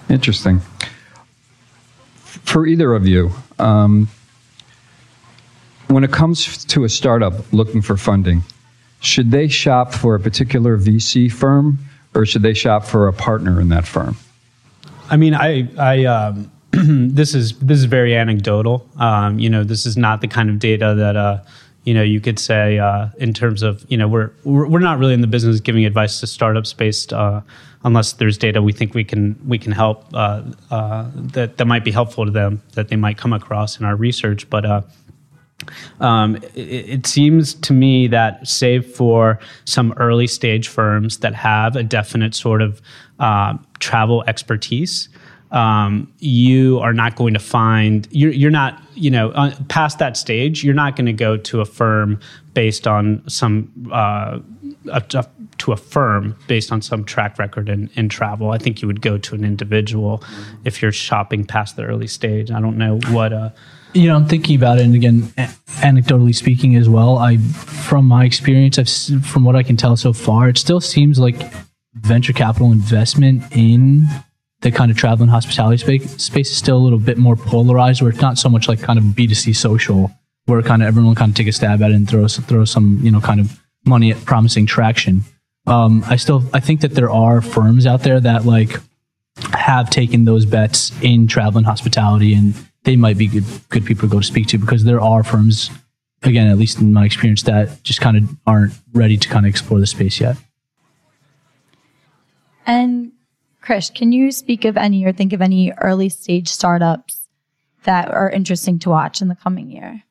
Interesting. 0.10 0.62
For 2.26 2.68
either 2.68 2.94
of 2.94 3.08
you, 3.08 3.32
um, 3.58 4.08
when 5.88 6.04
it 6.04 6.12
comes 6.12 6.66
to 6.66 6.84
a 6.84 6.90
startup 6.90 7.52
looking 7.52 7.82
for 7.82 7.98
funding, 7.98 8.44
should 9.00 9.32
they 9.32 9.48
shop 9.48 9.94
for 9.94 10.16
a 10.16 10.20
particular 10.20 10.78
VC 10.78 11.32
firm 11.32 11.80
or 12.14 12.26
should 12.26 12.42
they 12.42 12.54
shop 12.54 12.86
for 12.86 13.08
a 13.08 13.14
partner 13.14 13.60
in 13.60 13.70
that 13.70 13.86
firm? 13.86 14.16
I 15.10 15.18
mean, 15.18 15.36
I, 15.36 15.70
I, 15.78 16.06
um, 16.06 16.52
this 16.84 17.34
is 17.34 17.58
this 17.60 17.80
is 17.80 17.86
very 17.86 18.16
anecdotal. 18.16 18.88
Um, 18.98 19.40
you 19.40 19.50
know, 19.50 19.64
this 19.64 19.86
is 19.86 19.98
not 19.98 20.22
the 20.22 20.28
kind 20.28 20.50
of 20.50 20.60
data 20.60 20.94
that, 20.96 21.16
uh, 21.16 21.42
you 21.84 21.94
know, 21.94 22.02
you 22.02 22.20
could 22.20 22.40
say 22.40 22.80
uh, 22.80 23.10
in 23.18 23.34
terms 23.34 23.62
of, 23.62 23.86
you 23.90 23.98
know, 23.98 24.08
we're, 24.08 24.32
we're 24.44 24.80
not 24.80 24.98
really 24.98 25.14
in 25.14 25.22
the 25.22 25.28
business 25.28 25.58
of 25.58 25.64
giving 25.64 25.86
advice 25.86 26.20
to 26.20 26.28
startups 26.28 26.74
based 26.74 27.14
uh, 27.14 27.42
unless 27.84 28.14
there's 28.14 28.38
data 28.38 28.62
we 28.62 28.74
think 28.74 28.94
we 28.94 29.04
can 29.04 29.40
we 29.48 29.58
can 29.58 29.72
help 29.72 30.06
uh, 30.14 30.42
uh, 30.72 31.10
that 31.14 31.58
that 31.58 31.66
might 31.66 31.84
be 31.84 31.92
helpful 31.92 32.26
to 32.26 32.32
them 32.32 32.62
that 32.74 32.90
they 32.90 32.96
might 32.96 33.18
come 33.18 33.32
across 33.32 33.80
in 33.80 33.86
our 33.86 33.96
research, 33.96 34.50
but. 34.50 34.66
Uh, 34.66 34.82
um, 36.00 36.36
it, 36.54 36.90
it, 36.90 37.08
seems 37.08 37.54
to 37.54 37.74
me 37.74 38.08
that, 38.08 38.46
save 38.46 38.86
for 38.86 39.40
some 39.64 39.94
early 39.94 40.28
stage 40.28 40.68
firms 40.68 41.20
that 41.20 41.34
have 41.34 41.76
a 41.78 41.82
definite 41.82 42.36
sort 42.36 42.62
of 42.62 42.82
uh, 43.20 43.58
travel 43.80 44.24
expertise, 44.28 45.08
um, 45.52 46.12
you 46.20 46.80
are 46.80 46.94
not 46.94 47.16
going 47.16 47.34
to 47.34 47.40
find 47.40 48.08
you're, 48.12 48.32
you're 48.32 48.52
not 48.52 48.82
you 48.94 49.10
know 49.10 49.32
uh, 49.32 49.56
past 49.68 50.00
that 50.00 50.18
stage. 50.18 50.64
You're 50.64 50.74
not 50.74 50.96
going 50.96 51.06
to 51.06 51.14
go 51.14 51.38
to 51.38 51.62
a 51.62 51.66
firm 51.66 52.20
based 52.54 52.88
on 52.88 53.24
some 53.28 53.72
uh, 53.92 54.40
a, 54.92 55.04
a, 55.14 55.28
to 55.60 55.72
a 55.72 55.78
firm 55.78 56.36
based 56.48 56.72
on 56.72 56.82
some 56.82 57.04
track 57.04 57.38
record 57.40 57.70
in, 57.70 57.90
in 57.96 58.10
travel. 58.10 58.52
I 58.52 58.58
think 58.58 58.82
you 58.82 58.88
would 58.88 59.02
go 59.02 59.18
to 59.18 59.36
an 59.36 59.44
individual 59.44 60.24
if 60.64 60.82
you're 60.82 60.92
shopping 60.92 61.46
past 61.46 61.76
the 61.76 61.84
early 61.84 62.08
stage. 62.08 62.52
I 62.52 62.60
don't 62.60 62.78
know 62.78 63.00
what. 63.10 63.34
Uh, 63.34 63.50
you 63.94 64.10
know, 64.10 64.16
I'm 64.18 64.28
thinking 64.28 64.58
about 64.58 64.78
it, 64.78 64.84
and 64.84 64.94
again, 64.94 65.22
anecdotally 65.80 66.36
speaking 66.36 66.76
as 66.76 66.90
well. 66.90 67.18
I, 67.18 67.38
from 67.38 68.06
my 68.06 68.26
experience, 68.26 68.78
I've, 68.78 69.26
from 69.26 69.46
what 69.46 69.56
I 69.56 69.64
can 69.64 69.78
tell 69.78 69.96
so 69.96 70.12
far, 70.12 70.50
it 70.50 70.58
still 70.58 70.82
seems 70.82 71.18
like 71.18 71.42
venture 71.94 72.34
capital 72.34 72.74
investment 72.74 73.44
in 73.56 74.06
the 74.66 74.72
kind 74.72 74.90
of 74.90 74.98
travel 74.98 75.22
and 75.22 75.30
hospitality 75.30 75.78
space, 75.78 76.24
space 76.24 76.50
is 76.50 76.58
still 76.58 76.76
a 76.76 76.84
little 76.84 76.98
bit 76.98 77.20
more 77.20 77.36
polarized, 77.36 78.02
where 78.02 78.10
it's 78.10 78.20
not 78.20 78.40
so 78.40 78.50
much 78.50 78.68
like 78.68 78.82
kind 78.82 78.98
of 78.98 79.06
B2C 79.06 79.56
social, 79.56 80.12
where 80.46 80.60
kind 80.64 80.82
of 80.82 80.88
everyone 80.88 81.14
kind 81.14 81.30
of 81.30 81.36
take 81.36 81.46
a 81.46 81.52
stab 81.52 81.84
at 81.84 81.92
it 81.92 81.94
and 81.94 82.10
throw 82.10 82.28
throw 82.28 82.66
some 82.66 83.00
you 83.04 83.12
know 83.12 83.22
kind 83.22 83.40
of 83.40 83.62
money 83.86 84.12
at 84.12 84.26
promising 84.26 84.66
traction. 84.66 85.22
Um, 85.68 86.04
I 86.08 86.16
still 86.16 86.44
I 86.52 86.60
think 86.60 86.82
that 86.82 86.96
there 86.96 87.12
are 87.12 87.42
firms 87.42 87.86
out 87.86 88.02
there 88.02 88.20
that 88.20 88.46
like 88.46 88.80
have 89.54 89.92
taken 89.92 90.26
those 90.26 90.46
bets 90.48 90.92
in 91.04 91.28
travel 91.28 91.60
and 91.60 91.68
hospitality, 91.68 92.34
and 92.34 92.56
they 92.86 92.96
might 92.96 93.20
be 93.20 93.28
good 93.28 93.46
good 93.70 93.86
people 93.86 94.10
to 94.10 94.12
go 94.12 94.20
to 94.20 94.26
speak 94.26 94.48
to 94.48 94.58
because 94.58 94.84
there 94.84 95.00
are 95.00 95.24
firms, 95.24 95.70
again, 96.24 96.48
at 96.48 96.58
least 96.58 96.82
in 96.82 96.92
my 96.92 97.06
experience, 97.06 97.44
that 97.44 97.84
just 97.84 98.02
kind 98.02 98.18
of 98.18 98.36
aren't 98.48 98.74
ready 98.94 99.16
to 99.16 99.30
kind 99.30 99.46
of 99.46 99.50
explore 99.52 99.80
the 99.80 99.86
space 99.86 100.20
yet. 100.20 100.38
And 102.68 102.95
Krish, 103.66 103.94
can 103.94 104.12
you 104.12 104.32
speak 104.32 104.64
of 104.64 104.78
any 104.78 105.04
or 105.06 105.12
think 105.12 105.34
of 105.34 105.42
any 105.42 105.72
early 105.82 106.10
stage 106.10 106.50
startups 106.50 107.28
that 107.84 108.12
are 108.12 108.30
interesting 108.30 108.78
to 108.80 108.90
watch 108.90 109.22
in 109.22 109.28
the 109.28 109.36
coming 109.36 109.72
year? 109.72 110.04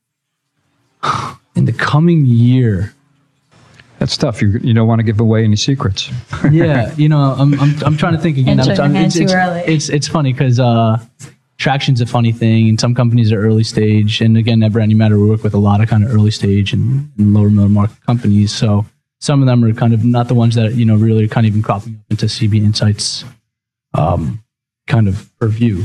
In 1.57 1.67
the 1.67 1.73
coming 1.73 2.27
year. 2.27 2.93
That's 4.01 4.17
tough. 4.17 4.43
You, 4.43 4.59
you 4.61 4.75
don't 4.75 4.89
want 4.89 4.99
to 4.99 5.05
give 5.05 5.21
away 5.21 5.45
any 5.45 5.55
secrets. 5.55 6.11
yeah, 6.51 6.93
you 6.97 7.09
know, 7.09 7.37
I'm, 7.39 7.55
I'm, 7.61 7.85
I'm 7.85 7.97
trying 7.97 8.15
to 8.15 8.19
think 8.19 8.39
again. 8.39 8.59
I'm 8.59 8.75
trying, 8.75 8.97
it's, 8.97 9.15
it's, 9.15 9.33
it's, 9.33 9.89
it's, 9.89 10.09
funny 10.09 10.33
because 10.33 10.59
uh, 10.59 10.99
traction's 11.59 12.01
a 12.01 12.07
funny 12.07 12.33
thing, 12.33 12.69
and 12.69 12.81
some 12.81 12.93
companies 12.93 13.33
are 13.33 13.41
early 13.41 13.63
stage. 13.63 14.21
And 14.21 14.37
again, 14.37 14.65
at 14.65 14.73
Brand 14.73 14.89
New 14.89 14.97
Matter, 14.97 15.17
we 15.17 15.31
work 15.31 15.45
with 15.45 15.55
a 15.55 15.59
lot 15.59 15.81
of 15.81 15.89
kind 15.89 16.03
of 16.03 16.13
early 16.13 16.33
stage 16.33 16.73
and, 16.73 17.09
and 17.19 17.33
lower 17.33 17.51
middle 17.51 17.69
market 17.69 18.05
companies. 18.05 18.53
So 18.53 18.85
some 19.21 19.41
of 19.41 19.47
them 19.47 19.63
are 19.63 19.73
kind 19.73 19.95
of 19.95 20.05
not 20.05 20.27
the 20.27 20.35
ones 20.35 20.57
that 20.57 20.75
you 20.75 20.85
know 20.85 20.97
really 20.97 21.27
are 21.27 21.29
kind 21.29 21.47
of 21.47 21.53
even 21.53 21.63
cropping 21.63 21.95
up 21.95 22.11
into 22.11 22.27
CB 22.27 22.65
Insights 22.65 23.25
um, 23.95 24.43
kind 24.87 25.09
of 25.09 25.31
purview. 25.39 25.85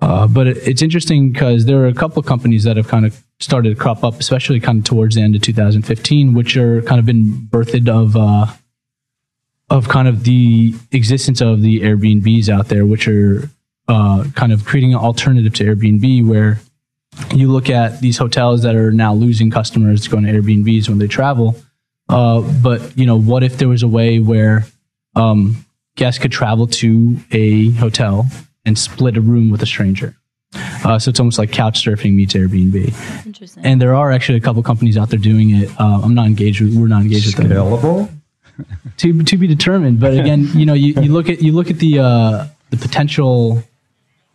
Uh, 0.00 0.26
but 0.26 0.46
it, 0.46 0.56
it's 0.66 0.82
interesting 0.82 1.32
because 1.32 1.64
there 1.64 1.78
are 1.78 1.86
a 1.86 1.94
couple 1.94 2.18
of 2.18 2.26
companies 2.26 2.64
that 2.64 2.76
have 2.76 2.88
kind 2.88 3.06
of 3.06 3.22
started 3.40 3.70
to 3.70 3.74
crop 3.76 4.02
up, 4.02 4.18
especially 4.18 4.60
kind 4.60 4.78
of 4.78 4.84
towards 4.84 5.14
the 5.14 5.22
end 5.22 5.34
of 5.36 5.42
2015, 5.42 6.34
which 6.34 6.56
are 6.56 6.82
kind 6.82 6.98
of 6.98 7.06
been 7.06 7.32
birthed 7.50 7.88
of 7.88 8.16
uh, 8.16 8.46
of 9.70 9.88
kind 9.88 10.08
of 10.08 10.24
the 10.24 10.74
existence 10.90 11.40
of 11.40 11.62
the 11.62 11.80
Airbnbs 11.80 12.48
out 12.48 12.68
there, 12.68 12.84
which 12.84 13.08
are 13.08 13.48
uh, 13.88 14.24
kind 14.34 14.52
of 14.52 14.64
creating 14.64 14.92
an 14.92 15.00
alternative 15.00 15.54
to 15.54 15.64
Airbnb, 15.64 16.26
where 16.26 16.60
you 17.34 17.50
look 17.50 17.70
at 17.70 18.00
these 18.00 18.18
hotels 18.18 18.62
that 18.62 18.74
are 18.74 18.90
now 18.90 19.14
losing 19.14 19.50
customers 19.50 20.08
going 20.08 20.24
to 20.24 20.32
Airbnbs 20.32 20.88
when 20.88 20.98
they 20.98 21.06
travel 21.06 21.56
uh, 22.12 22.42
but 22.62 22.96
you 22.96 23.06
know, 23.06 23.18
what 23.18 23.42
if 23.42 23.56
there 23.56 23.68
was 23.68 23.82
a 23.82 23.88
way 23.88 24.18
where 24.18 24.66
um, 25.16 25.64
guests 25.96 26.18
could 26.20 26.32
travel 26.32 26.66
to 26.66 27.16
a 27.30 27.70
hotel 27.72 28.26
and 28.64 28.78
split 28.78 29.16
a 29.16 29.20
room 29.20 29.50
with 29.50 29.62
a 29.62 29.66
stranger? 29.66 30.16
Uh, 30.84 30.98
so 30.98 31.08
it's 31.08 31.18
almost 31.18 31.38
like 31.38 31.50
couch 31.50 31.82
surfing 31.82 32.14
meets 32.14 32.34
Airbnb. 32.34 33.26
Interesting. 33.26 33.64
And 33.64 33.80
there 33.80 33.94
are 33.94 34.10
actually 34.10 34.38
a 34.38 34.40
couple 34.40 34.62
companies 34.62 34.98
out 34.98 35.08
there 35.10 35.18
doing 35.18 35.50
it. 35.50 35.70
Uh, 35.80 36.00
I'm 36.02 36.14
not 36.14 36.26
engaged 36.26 36.60
with. 36.60 36.74
We're 36.74 36.88
not 36.88 37.02
engaged 37.02 37.26
with 37.26 37.36
them. 37.36 37.46
Available. 37.46 38.10
to 38.98 39.22
to 39.22 39.36
be 39.38 39.46
determined. 39.46 40.00
But 40.00 40.12
again, 40.12 40.48
you 40.54 40.66
know, 40.66 40.74
you, 40.74 40.94
you 41.00 41.12
look 41.12 41.28
at 41.28 41.40
you 41.42 41.52
look 41.52 41.70
at 41.70 41.78
the 41.78 42.00
uh, 42.00 42.46
the 42.70 42.76
potential 42.76 43.62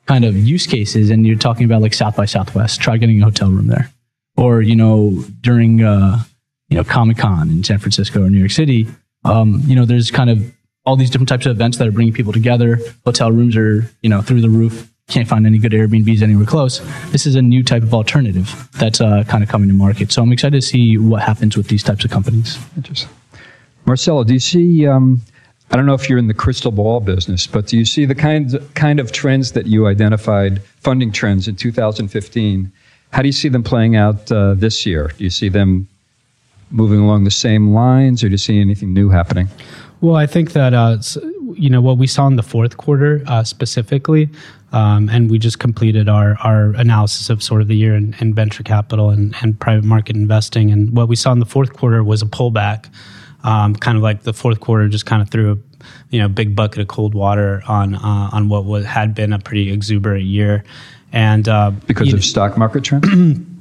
kind 0.08 0.26
of 0.26 0.36
use 0.36 0.66
cases, 0.66 1.10
and 1.12 1.28
you're 1.28 1.38
talking 1.38 1.66
about 1.66 1.82
like 1.82 1.94
South 1.94 2.16
by 2.16 2.26
Southwest. 2.26 2.82
Try 2.82 2.98
getting 2.98 3.22
a 3.22 3.26
hotel 3.26 3.52
room 3.52 3.68
there, 3.68 3.92
or 4.36 4.62
you 4.62 4.76
know, 4.76 5.24
during 5.42 5.84
uh, 5.84 6.24
you 6.70 6.78
know, 6.78 6.84
Comic 6.84 7.18
Con 7.18 7.50
in 7.50 7.64
San 7.64 7.78
Francisco 7.78 8.24
or 8.24 8.30
New 8.30 8.40
York 8.40 8.52
City, 8.52 8.88
um, 9.24 9.62
you 9.66 9.76
know, 9.76 9.86
there's 9.86 10.12
kind 10.12 10.30
of 10.30 10.52
all 10.88 10.96
these 10.96 11.10
different 11.10 11.28
types 11.28 11.46
of 11.46 11.52
events 11.52 11.78
that 11.78 11.88
are 11.88 11.92
bringing 11.92 12.14
people 12.14 12.32
together. 12.32 12.80
Hotel 13.06 13.30
rooms 13.30 13.58
are, 13.58 13.92
you 14.02 14.10
know, 14.10 14.22
through 14.22 14.40
the 14.40 14.50
roof. 14.50 14.90
Can't 15.10 15.28
find 15.28 15.46
any 15.46 15.58
good 15.58 15.74
Airbnbs 15.74 16.22
anywhere 16.22 16.46
close. 16.46 16.80
This 17.12 17.26
is 17.26 17.36
a 17.36 17.42
new 17.42 17.62
type 17.62 17.84
of 17.84 17.94
alternative 17.94 18.70
that's 18.80 19.02
uh, 19.02 19.26
kind 19.28 19.44
of 19.44 19.50
coming 19.50 19.68
to 19.68 19.76
market. 19.76 20.14
So 20.14 20.22
I'm 20.22 20.32
excited 20.32 20.62
to 20.62 20.66
see 20.66 20.98
what 20.98 21.22
happens 21.22 21.58
with 21.58 21.68
these 21.68 21.84
types 21.84 22.06
of 22.06 22.12
companies. 22.12 22.58
Interesting. 22.78 23.10
Marcelo, 23.86 24.24
do 24.24 24.34
you 24.34 24.40
see? 24.40 24.88
Um, 24.88 25.22
I 25.72 25.76
don't 25.76 25.86
know 25.86 25.94
if 25.94 26.10
you're 26.10 26.20
in 26.20 26.28
the 26.28 26.34
crystal 26.34 26.72
ball 26.72 27.02
business, 27.02 27.48
but 27.48 27.68
do 27.68 27.78
you 27.78 27.84
see 27.84 28.06
the 28.06 28.16
kind 28.16 28.58
kind 28.74 29.02
of 29.02 29.12
trends 29.12 29.52
that 29.52 29.68
you 29.68 29.88
identified, 29.88 30.62
funding 30.62 31.12
trends 31.12 31.50
in 31.50 31.58
2015? 31.58 32.72
How 33.12 33.22
do 33.22 33.28
you 33.28 33.34
see 33.34 33.50
them 33.50 33.64
playing 33.64 33.98
out 33.98 34.32
uh, 34.32 34.54
this 34.54 34.86
year? 34.86 35.12
Do 35.18 35.24
you 35.26 35.30
see 35.30 35.50
them 35.50 35.88
moving 36.72 37.00
along 37.00 37.26
the 37.26 37.32
same 37.32 37.74
lines, 37.74 38.24
or 38.24 38.28
do 38.28 38.34
you 38.34 38.38
see 38.38 38.60
anything 38.62 38.94
new 38.94 39.10
happening? 39.10 39.50
Well, 40.02 40.16
I 40.16 40.28
think 40.28 40.54
that 40.54 40.74
uh, 40.74 40.98
you 41.54 41.70
know 41.70 41.82
what 41.82 41.98
we 41.98 42.08
saw 42.08 42.28
in 42.28 42.36
the 42.36 42.44
fourth 42.44 42.78
quarter 42.78 43.24
uh, 43.26 43.44
specifically, 43.44 44.30
um, 44.72 45.10
and 45.10 45.30
we 45.30 45.40
just 45.40 45.60
completed 45.60 46.08
our 46.08 46.38
our 46.44 46.76
analysis 46.76 47.30
of 47.30 47.42
sort 47.42 47.62
of 47.62 47.68
the 47.68 47.76
year 47.76 47.96
in, 47.96 48.16
in 48.20 48.34
venture 48.34 48.64
capital 48.64 49.10
and, 49.10 49.36
and 49.42 49.60
private 49.60 49.86
market 49.86 50.16
investing, 50.16 50.72
and 50.72 50.96
what 50.96 51.08
we 51.08 51.16
saw 51.16 51.32
in 51.32 51.40
the 51.40 51.46
fourth 51.46 51.74
quarter 51.74 52.04
was 52.04 52.22
a 52.22 52.26
pullback, 52.26 52.90
um, 53.44 53.76
kind 53.76 53.98
of 53.98 54.04
like 54.04 54.22
the 54.24 54.34
fourth 54.34 54.60
quarter 54.60 54.88
just 54.88 55.08
kind 55.08 55.22
of 55.22 55.30
threw 55.30 55.54
a 55.54 55.58
you 56.12 56.20
know 56.20 56.28
big 56.28 56.56
bucket 56.56 56.80
of 56.80 56.88
cold 56.88 57.16
water 57.16 57.64
on 57.68 57.96
uh, 57.96 58.30
on 58.32 58.50
what 58.50 58.66
was, 58.66 58.86
had 58.86 59.16
been 59.16 59.34
a 59.34 59.40
pretty 59.40 59.72
exuberant 59.72 60.26
year, 60.26 60.64
and 61.12 61.50
uh, 61.50 61.72
because 61.88 62.14
of 62.14 62.24
stock 62.24 62.56
market 62.56 62.84
trends. 62.84 63.40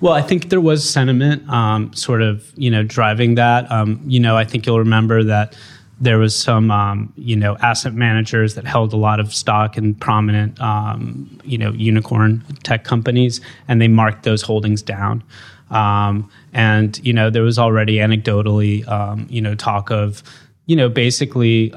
Well, 0.00 0.14
I 0.14 0.22
think 0.22 0.48
there 0.48 0.60
was 0.60 0.88
sentiment 0.88 1.48
um, 1.48 1.92
sort 1.92 2.22
of, 2.22 2.52
you 2.56 2.70
know, 2.70 2.82
driving 2.82 3.36
that. 3.36 3.70
Um, 3.70 4.00
you 4.04 4.18
know, 4.18 4.36
I 4.36 4.44
think 4.44 4.66
you'll 4.66 4.80
remember 4.80 5.22
that 5.24 5.56
there 6.02 6.18
was 6.18 6.34
some, 6.34 6.70
um, 6.72 7.12
you 7.16 7.36
know, 7.36 7.56
asset 7.62 7.94
managers 7.94 8.56
that 8.56 8.66
held 8.66 8.92
a 8.92 8.96
lot 8.96 9.20
of 9.20 9.32
stock 9.32 9.78
in 9.78 9.94
prominent, 9.94 10.60
um, 10.60 11.40
you 11.44 11.56
know, 11.56 11.70
unicorn 11.72 12.42
tech 12.64 12.82
companies, 12.82 13.40
and 13.68 13.80
they 13.80 13.88
marked 13.88 14.24
those 14.24 14.42
holdings 14.42 14.82
down. 14.82 15.22
Um, 15.70 16.28
and 16.52 17.00
you 17.06 17.12
know, 17.12 17.30
there 17.30 17.44
was 17.44 17.58
already 17.58 17.96
anecdotally, 17.96 18.86
um, 18.88 19.26
you 19.30 19.40
know, 19.40 19.54
talk 19.54 19.90
of, 19.90 20.22
you 20.66 20.74
know, 20.74 20.88
basically 20.88 21.72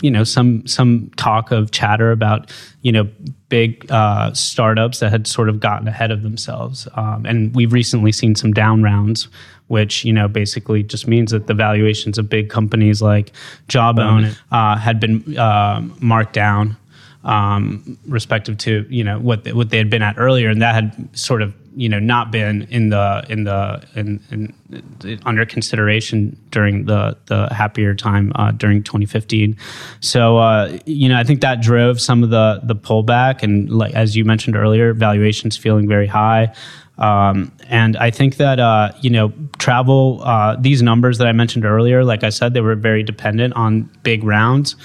you 0.00 0.10
know 0.10 0.24
some 0.24 0.66
some 0.66 1.10
talk 1.16 1.50
of 1.50 1.70
chatter 1.70 2.12
about 2.12 2.50
you 2.82 2.92
know 2.92 3.08
big 3.48 3.90
uh, 3.90 4.32
startups 4.32 5.00
that 5.00 5.10
had 5.10 5.26
sort 5.26 5.48
of 5.48 5.60
gotten 5.60 5.88
ahead 5.88 6.10
of 6.10 6.22
themselves, 6.22 6.88
um, 6.94 7.26
and 7.26 7.54
we've 7.54 7.72
recently 7.72 8.12
seen 8.12 8.34
some 8.34 8.52
down 8.52 8.82
rounds, 8.82 9.28
which 9.68 10.04
you 10.04 10.12
know 10.12 10.28
basically 10.28 10.82
just 10.82 11.06
means 11.06 11.30
that 11.32 11.46
the 11.46 11.54
valuations 11.54 12.18
of 12.18 12.28
big 12.28 12.48
companies 12.48 13.02
like 13.02 13.32
Jawbone 13.68 14.30
uh, 14.50 14.76
had 14.76 15.00
been 15.00 15.36
uh, 15.38 15.82
marked 16.00 16.32
down 16.32 16.76
um, 17.24 17.98
respective 18.06 18.56
to 18.58 18.86
you 18.88 19.04
know 19.04 19.18
what 19.18 19.44
they, 19.44 19.52
what 19.52 19.70
they 19.70 19.78
had 19.78 19.90
been 19.90 20.02
at 20.02 20.16
earlier, 20.18 20.48
and 20.48 20.62
that 20.62 20.74
had 20.74 21.08
sort 21.16 21.42
of 21.42 21.54
you 21.76 21.88
know 21.88 21.98
not 21.98 22.30
been 22.30 22.62
in 22.70 22.88
the 22.88 23.24
in 23.28 23.44
the 23.44 23.82
in, 23.94 24.20
in 24.30 25.20
under 25.24 25.44
consideration 25.44 26.36
during 26.50 26.86
the 26.86 27.16
the 27.26 27.52
happier 27.52 27.94
time 27.94 28.32
uh, 28.36 28.52
during 28.52 28.82
2015. 28.82 29.56
So 30.00 30.38
uh, 30.38 30.78
you 30.86 31.08
know 31.08 31.18
I 31.18 31.24
think 31.24 31.42
that 31.42 31.60
drove 31.60 32.00
some 32.00 32.22
of 32.22 32.30
the 32.30 32.60
the 32.62 32.74
pullback, 32.74 33.42
and 33.42 33.70
like 33.70 33.94
as 33.94 34.16
you 34.16 34.24
mentioned 34.24 34.56
earlier, 34.56 34.94
valuations 34.94 35.56
feeling 35.56 35.88
very 35.88 36.06
high. 36.06 36.54
Um, 36.96 37.50
and 37.68 37.96
I 37.96 38.10
think 38.10 38.36
that 38.36 38.60
uh, 38.60 38.92
you 39.00 39.10
know 39.10 39.32
travel 39.58 40.22
uh, 40.22 40.56
these 40.56 40.82
numbers 40.82 41.18
that 41.18 41.26
I 41.26 41.32
mentioned 41.32 41.66
earlier, 41.66 42.02
like 42.02 42.24
I 42.24 42.30
said, 42.30 42.54
they 42.54 42.60
were 42.62 42.76
very 42.76 43.02
dependent 43.02 43.54
on 43.54 43.90
big 44.02 44.24
rounds 44.24 44.76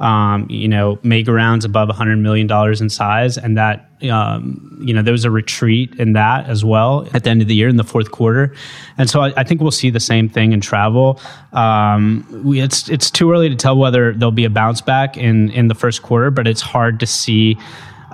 um, 0.00 0.46
you 0.50 0.66
know, 0.66 0.98
mega 1.02 1.32
rounds 1.32 1.64
above 1.64 1.88
$100 1.88 2.20
million 2.20 2.50
in 2.82 2.90
size. 2.90 3.38
And 3.38 3.56
that, 3.56 3.88
um, 4.10 4.78
you 4.82 4.92
know, 4.92 5.02
there 5.02 5.12
was 5.12 5.24
a 5.24 5.30
retreat 5.30 5.94
in 5.96 6.14
that 6.14 6.48
as 6.48 6.64
well 6.64 7.08
at 7.14 7.24
the 7.24 7.30
end 7.30 7.42
of 7.42 7.48
the 7.48 7.54
year 7.54 7.68
in 7.68 7.76
the 7.76 7.84
fourth 7.84 8.10
quarter. 8.10 8.54
And 8.98 9.08
so 9.08 9.20
I, 9.20 9.32
I 9.36 9.44
think 9.44 9.60
we'll 9.60 9.70
see 9.70 9.90
the 9.90 10.00
same 10.00 10.28
thing 10.28 10.52
in 10.52 10.60
travel. 10.60 11.20
Um, 11.52 12.26
we, 12.44 12.60
it's, 12.60 12.88
it's 12.88 13.10
too 13.10 13.30
early 13.30 13.48
to 13.48 13.56
tell 13.56 13.76
whether 13.76 14.12
there'll 14.12 14.32
be 14.32 14.44
a 14.44 14.50
bounce 14.50 14.80
back 14.80 15.16
in, 15.16 15.50
in 15.50 15.68
the 15.68 15.74
first 15.74 16.02
quarter, 16.02 16.30
but 16.30 16.46
it's 16.46 16.62
hard 16.62 16.98
to 17.00 17.06
see 17.06 17.56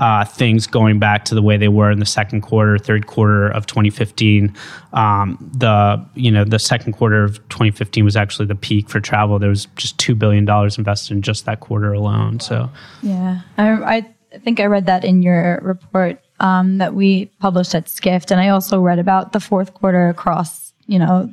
uh, 0.00 0.24
things 0.24 0.66
going 0.66 0.98
back 0.98 1.26
to 1.26 1.34
the 1.34 1.42
way 1.42 1.58
they 1.58 1.68
were 1.68 1.90
in 1.90 1.98
the 1.98 2.06
second 2.06 2.40
quarter, 2.40 2.78
third 2.78 3.06
quarter 3.06 3.48
of 3.48 3.66
2015. 3.66 4.52
Um, 4.94 5.50
the 5.56 6.04
you 6.14 6.30
know 6.30 6.42
the 6.42 6.58
second 6.58 6.94
quarter 6.94 7.22
of 7.22 7.36
2015 7.50 8.04
was 8.04 8.16
actually 8.16 8.46
the 8.46 8.54
peak 8.54 8.88
for 8.88 8.98
travel. 8.98 9.38
There 9.38 9.50
was 9.50 9.66
just 9.76 9.98
two 9.98 10.14
billion 10.14 10.46
dollars 10.46 10.78
invested 10.78 11.14
in 11.14 11.22
just 11.22 11.44
that 11.44 11.60
quarter 11.60 11.92
alone. 11.92 12.40
So 12.40 12.70
yeah, 13.02 13.42
I, 13.58 14.06
I 14.32 14.38
think 14.38 14.58
I 14.58 14.64
read 14.64 14.86
that 14.86 15.04
in 15.04 15.22
your 15.22 15.60
report 15.62 16.24
um, 16.40 16.78
that 16.78 16.94
we 16.94 17.26
published 17.38 17.74
at 17.74 17.88
Skift, 17.88 18.30
and 18.30 18.40
I 18.40 18.48
also 18.48 18.80
read 18.80 18.98
about 18.98 19.32
the 19.32 19.40
fourth 19.40 19.74
quarter 19.74 20.08
across 20.08 20.72
you 20.86 20.98
know 20.98 21.32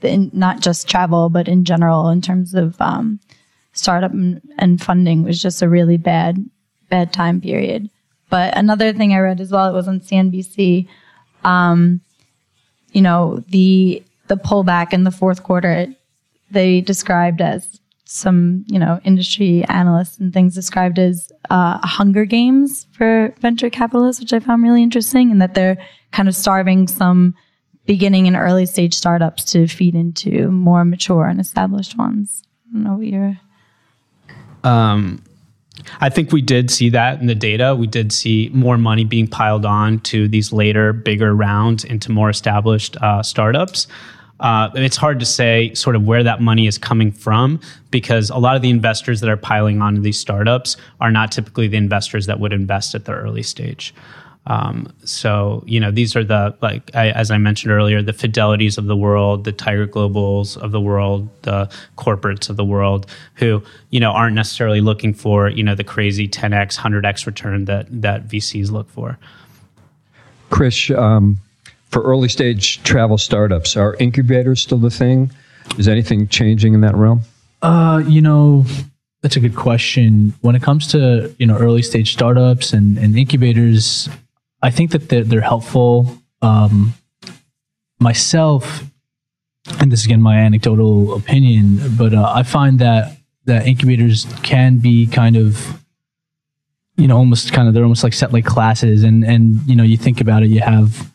in, 0.00 0.30
not 0.32 0.60
just 0.60 0.88
travel 0.88 1.28
but 1.28 1.48
in 1.48 1.66
general 1.66 2.08
in 2.08 2.22
terms 2.22 2.54
of 2.54 2.80
um, 2.80 3.20
startup 3.74 4.12
and, 4.12 4.40
and 4.58 4.82
funding 4.82 5.22
was 5.22 5.40
just 5.40 5.60
a 5.60 5.68
really 5.68 5.98
bad 5.98 6.42
bad 6.90 7.12
time 7.12 7.40
period. 7.40 7.88
But 8.28 8.56
another 8.56 8.92
thing 8.92 9.12
I 9.12 9.18
read 9.18 9.40
as 9.40 9.50
well, 9.50 9.68
it 9.68 9.74
was 9.74 9.88
on 9.88 10.00
CNBC. 10.00 10.86
Um, 11.44 12.00
you 12.92 13.02
know, 13.02 13.42
the 13.48 14.02
the 14.28 14.36
pullback 14.36 14.92
in 14.92 15.04
the 15.04 15.10
fourth 15.10 15.42
quarter, 15.42 15.86
they 16.50 16.80
described 16.80 17.40
as 17.40 17.80
some, 18.04 18.64
you 18.66 18.78
know, 18.78 19.00
industry 19.04 19.64
analysts 19.68 20.18
and 20.18 20.32
things 20.32 20.54
described 20.54 20.98
as 20.98 21.30
uh, 21.48 21.78
Hunger 21.86 22.24
Games 22.24 22.86
for 22.92 23.32
venture 23.40 23.70
capitalists, 23.70 24.20
which 24.20 24.32
I 24.32 24.40
found 24.40 24.62
really 24.62 24.82
interesting, 24.82 25.30
and 25.30 25.40
that 25.40 25.54
they're 25.54 25.78
kind 26.12 26.28
of 26.28 26.34
starving 26.34 26.88
some 26.88 27.34
beginning 27.86 28.26
and 28.26 28.36
early 28.36 28.66
stage 28.66 28.94
startups 28.94 29.44
to 29.52 29.66
feed 29.66 29.94
into 29.94 30.48
more 30.50 30.84
mature 30.84 31.26
and 31.26 31.40
established 31.40 31.96
ones. 31.96 32.42
I 32.68 32.72
don't 32.72 32.84
know 32.84 32.94
what 32.94 33.06
you're. 33.06 33.38
Um, 34.62 35.22
I 36.00 36.08
think 36.08 36.32
we 36.32 36.42
did 36.42 36.70
see 36.70 36.90
that 36.90 37.20
in 37.20 37.26
the 37.26 37.34
data. 37.34 37.74
We 37.74 37.86
did 37.86 38.12
see 38.12 38.50
more 38.52 38.78
money 38.78 39.04
being 39.04 39.26
piled 39.26 39.64
on 39.64 40.00
to 40.00 40.28
these 40.28 40.52
later, 40.52 40.92
bigger 40.92 41.34
rounds 41.34 41.84
into 41.84 42.10
more 42.10 42.30
established 42.30 42.96
uh, 42.98 43.22
startups. 43.22 43.86
Uh, 44.40 44.70
it's 44.74 44.96
hard 44.96 45.20
to 45.20 45.26
say 45.26 45.72
sort 45.74 45.94
of 45.94 46.04
where 46.04 46.22
that 46.22 46.40
money 46.40 46.66
is 46.66 46.78
coming 46.78 47.12
from 47.12 47.60
because 47.90 48.30
a 48.30 48.38
lot 48.38 48.56
of 48.56 48.62
the 48.62 48.70
investors 48.70 49.20
that 49.20 49.28
are 49.28 49.36
piling 49.36 49.82
onto 49.82 50.00
these 50.00 50.18
startups 50.18 50.76
are 51.00 51.10
not 51.10 51.30
typically 51.30 51.68
the 51.68 51.76
investors 51.76 52.26
that 52.26 52.40
would 52.40 52.52
invest 52.52 52.94
at 52.94 53.04
the 53.04 53.12
early 53.12 53.42
stage. 53.42 53.94
Um, 54.46 54.92
so 55.04 55.62
you 55.66 55.78
know 55.78 55.90
these 55.90 56.16
are 56.16 56.24
the 56.24 56.56
like 56.62 56.90
I, 56.94 57.10
as 57.10 57.30
I 57.30 57.38
mentioned 57.38 57.72
earlier, 57.72 58.02
the 58.02 58.12
fidelities 58.12 58.78
of 58.78 58.86
the 58.86 58.96
world, 58.96 59.44
the 59.44 59.52
Tiger 59.52 59.86
Globals 59.86 60.56
of 60.56 60.72
the 60.72 60.80
world, 60.80 61.28
the 61.42 61.70
corporates 61.98 62.48
of 62.48 62.56
the 62.56 62.64
world, 62.64 63.06
who 63.34 63.62
you 63.90 64.00
know 64.00 64.12
aren't 64.12 64.34
necessarily 64.34 64.80
looking 64.80 65.12
for 65.12 65.48
you 65.48 65.62
know 65.62 65.74
the 65.74 65.84
crazy 65.84 66.26
10x, 66.26 66.78
100x 66.78 67.26
return 67.26 67.66
that 67.66 67.86
that 67.90 68.28
VCs 68.28 68.70
look 68.70 68.88
for. 68.88 69.18
Krish, 70.50 70.96
um, 70.96 71.38
for 71.90 72.02
early 72.02 72.28
stage 72.28 72.82
travel 72.82 73.18
startups, 73.18 73.76
are 73.76 73.94
incubators 73.96 74.62
still 74.62 74.78
the 74.78 74.90
thing? 74.90 75.30
Is 75.78 75.86
anything 75.86 76.26
changing 76.28 76.74
in 76.74 76.80
that 76.80 76.96
realm? 76.96 77.22
Uh, 77.62 78.02
you 78.06 78.20
know, 78.20 78.64
that's 79.22 79.36
a 79.36 79.40
good 79.40 79.54
question. 79.54 80.34
When 80.40 80.56
it 80.56 80.62
comes 80.62 80.86
to 80.88 81.34
you 81.38 81.46
know 81.46 81.58
early 81.58 81.82
stage 81.82 82.12
startups 82.12 82.72
and, 82.72 82.98
and 82.98 83.16
incubators, 83.16 84.08
I 84.62 84.70
think 84.70 84.90
that 84.92 85.08
they're, 85.08 85.24
they're 85.24 85.40
helpful. 85.40 86.18
Um, 86.42 86.94
myself, 87.98 88.84
and 89.80 89.92
this 89.92 90.00
is 90.00 90.06
again 90.06 90.22
my 90.22 90.38
anecdotal 90.38 91.14
opinion, 91.14 91.96
but 91.96 92.14
uh, 92.14 92.32
I 92.34 92.42
find 92.42 92.78
that 92.78 93.16
that 93.44 93.66
incubators 93.66 94.26
can 94.42 94.78
be 94.78 95.06
kind 95.06 95.36
of, 95.36 95.80
you 96.96 97.08
know, 97.08 97.16
almost 97.16 97.52
kind 97.52 97.68
of 97.68 97.74
they're 97.74 97.82
almost 97.82 98.04
like 98.04 98.12
set 98.12 98.32
like 98.32 98.44
classes, 98.44 99.02
and 99.02 99.24
and 99.24 99.60
you 99.66 99.76
know 99.76 99.84
you 99.84 99.96
think 99.96 100.20
about 100.20 100.42
it, 100.42 100.48
you 100.48 100.60
have 100.60 101.10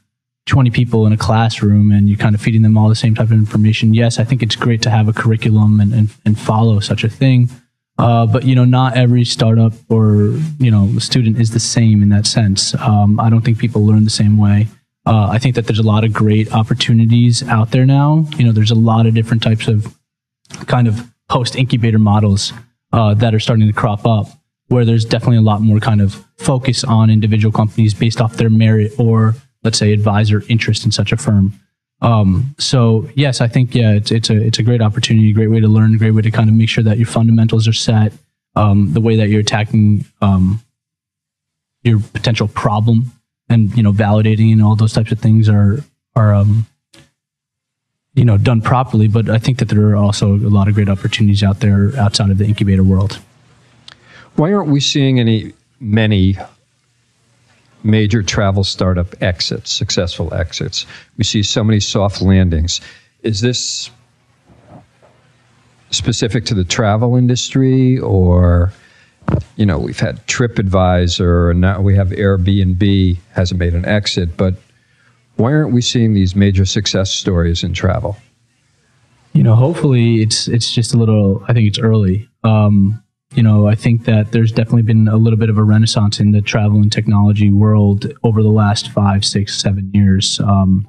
20 0.46 0.70
people 0.70 1.08
in 1.08 1.14
a 1.14 1.18
classroom 1.18 1.92
and 1.92 2.08
you're 2.08 2.18
kind 2.18 2.36
of 2.36 2.42
feeding 2.42 2.62
them 2.62 2.78
all 2.78 2.88
the 2.88 2.96
same 2.96 3.16
type 3.16 3.26
of 3.26 3.32
information. 3.32 3.94
Yes, 3.94 4.20
I 4.20 4.24
think 4.24 4.44
it's 4.44 4.56
great 4.56 4.82
to 4.84 4.92
have 4.92 5.08
a 5.08 5.14
curriculum 5.14 5.80
and, 5.80 5.94
and, 5.94 6.10
and 6.24 6.40
follow 6.40 6.80
such 6.80 7.04
a 7.04 7.10
thing. 7.10 7.50
Uh, 7.98 8.26
but 8.26 8.44
you 8.44 8.56
know, 8.56 8.66
not 8.66 8.98
every 8.98 9.24
startup 9.24 9.74
or 9.90 10.38
you 10.60 10.70
know 10.70 10.98
student 11.00 11.40
is 11.40 11.52
the 11.52 11.60
same 11.60 12.04
in 12.04 12.10
that 12.10 12.26
sense. 12.26 12.76
Um, 12.76 13.20
I 13.20 13.30
don't 13.30 13.42
think 13.42 13.58
people 13.58 13.86
learn 13.86 14.04
the 14.04 14.10
same 14.10 14.38
way. 14.38 14.68
Uh, 15.06 15.28
I 15.30 15.38
think 15.38 15.56
that 15.56 15.68
there's 15.68 15.80
a 15.80 15.84
lot 15.84 16.04
of 16.04 16.12
great 16.12 16.52
opportunities 16.52 17.44
out 17.44 17.72
there 17.72 17.86
now. 17.86 18.26
You 18.38 18.46
know, 18.46 18.52
there's 18.52 18.72
a 18.72 18.76
lot 18.76 19.06
of 19.06 19.14
different 19.14 19.44
types 19.44 19.68
of 19.68 19.96
kind 20.68 20.88
of 20.88 21.08
post 21.30 21.56
incubator 21.56 22.00
models 22.00 22.54
uh, 22.92 23.14
that 23.16 23.34
are 23.34 23.40
starting 23.40 23.68
to 23.68 23.74
crop 23.74 24.06
up, 24.06 24.28
where 24.68 24.84
there's 24.84 25.06
definitely 25.06 25.38
a 25.38 25.42
lot 25.42 25.62
more 25.62 25.80
kind 25.80 26.02
of 26.02 26.26
focus 26.38 26.84
on 26.84 27.10
individual 27.10 27.52
companies 27.52 27.94
based 27.94 28.20
off 28.20 28.38
their 28.38 28.50
merit 28.50 28.92
or 29.00 29.36
let's 29.64 29.78
say 29.78 29.94
advisor 29.94 30.44
interest 30.50 30.86
in 30.86 30.92
such 30.92 31.12
a 31.12 31.18
firm. 31.18 31.54
Um, 32.06 32.54
so 32.60 33.10
yes, 33.16 33.42
I 33.42 33.48
think 33.48 33.74
yeah, 33.74 33.94
it's 33.94 34.12
it's 34.12 34.30
a 34.30 34.40
it's 34.40 34.60
a 34.60 34.64
great 34.64 34.82
opportunity, 34.82 35.32
a 35.32 35.34
great 35.34 35.48
way 35.48 35.60
to 35.60 35.68
learn, 35.68 35.96
a 35.96 35.98
great 35.98 36.12
way 36.12 36.22
to 36.22 36.30
kind 36.30 36.50
of 36.50 36.56
make 36.56 36.70
sure 36.70 36.84
that 36.84 37.00
your 37.00 37.08
fundamentals 37.08 37.68
are 37.68 37.74
set, 37.74 38.14
um, 38.56 38.94
the 38.94 39.02
way 39.02 39.16
that 39.16 39.30
you're 39.30 39.42
attacking 39.42 40.06
um, 40.22 40.62
your 41.82 42.00
potential 42.00 42.48
problem, 42.48 43.12
and 43.50 43.76
you 43.76 43.82
know 43.82 43.92
validating 43.92 44.52
and 44.54 44.62
all 44.62 44.76
those 44.76 44.94
types 44.94 45.12
of 45.12 45.20
things 45.20 45.50
are 45.50 45.84
are 46.16 46.36
um, 46.36 46.68
you 48.14 48.24
know 48.24 48.38
done 48.38 48.62
properly. 48.62 49.08
But 49.08 49.28
I 49.28 49.40
think 49.40 49.58
that 49.58 49.70
there 49.70 49.90
are 49.90 49.96
also 49.96 50.36
a 50.36 50.54
lot 50.54 50.68
of 50.68 50.76
great 50.76 50.90
opportunities 50.90 51.42
out 51.42 51.60
there 51.60 51.92
outside 51.98 52.30
of 52.30 52.38
the 52.38 52.46
incubator 52.46 52.84
world. 52.84 53.20
Why 54.36 54.54
aren't 54.54 54.70
we 54.70 54.80
seeing 54.80 55.20
any 55.20 55.54
many 55.80 56.38
major 57.86 58.24
travel 58.24 58.64
startup 58.64 59.22
exits, 59.22 59.72
successful 59.72 60.34
exits? 60.34 60.86
We 61.18 61.24
see 61.24 61.44
so 61.44 61.64
many 61.64 61.80
soft 61.80 62.22
landings. 62.22 62.82
Is 63.24 63.42
this 63.42 63.90
specific 65.92 66.46
to 66.46 66.54
the 66.54 66.64
travel 66.64 67.16
industry 67.16 67.98
or 68.00 68.74
you 69.56 69.66
know, 69.66 69.80
we've 69.80 70.00
had 70.00 70.26
TripAdvisor 70.28 71.52
and 71.52 71.62
now 71.62 71.82
we 71.82 71.96
have 71.96 72.10
Airbnb 72.10 73.18
hasn't 73.34 73.60
made 73.60 73.74
an 73.74 73.86
exit, 73.86 74.38
but 74.38 74.56
why 75.38 75.54
aren't 75.54 75.74
we 75.74 75.82
seeing 75.82 76.14
these 76.14 76.36
major 76.36 76.66
success 76.66 77.12
stories 77.12 77.64
in 77.64 77.74
travel? 77.74 78.18
You 79.34 79.44
know, 79.44 79.56
hopefully 79.56 80.22
it's 80.22 80.48
it's 80.48 80.72
just 80.72 80.94
a 80.94 80.98
little. 80.98 81.44
I 81.48 81.54
think 81.54 81.68
it's 81.68 81.80
early. 81.80 82.30
Um, 82.44 83.04
you 83.36 83.44
know, 83.44 83.68
I 83.68 83.76
think 83.76 84.06
that 84.06 84.32
there's 84.32 84.52
definitely 84.52 84.84
been 84.84 85.08
a 85.08 85.18
little 85.18 85.38
bit 85.38 85.50
of 85.50 85.58
a 85.58 85.64
renaissance 85.64 86.20
in 86.20 86.32
the 86.32 86.42
travel 86.42 86.82
and 86.82 86.92
technology 86.92 87.52
world 87.52 88.12
over 88.24 88.42
the 88.42 88.50
last 88.50 88.92
five, 88.92 89.26
six, 89.26 89.62
seven 89.62 89.92
years. 89.94 90.40
Um, 90.40 90.88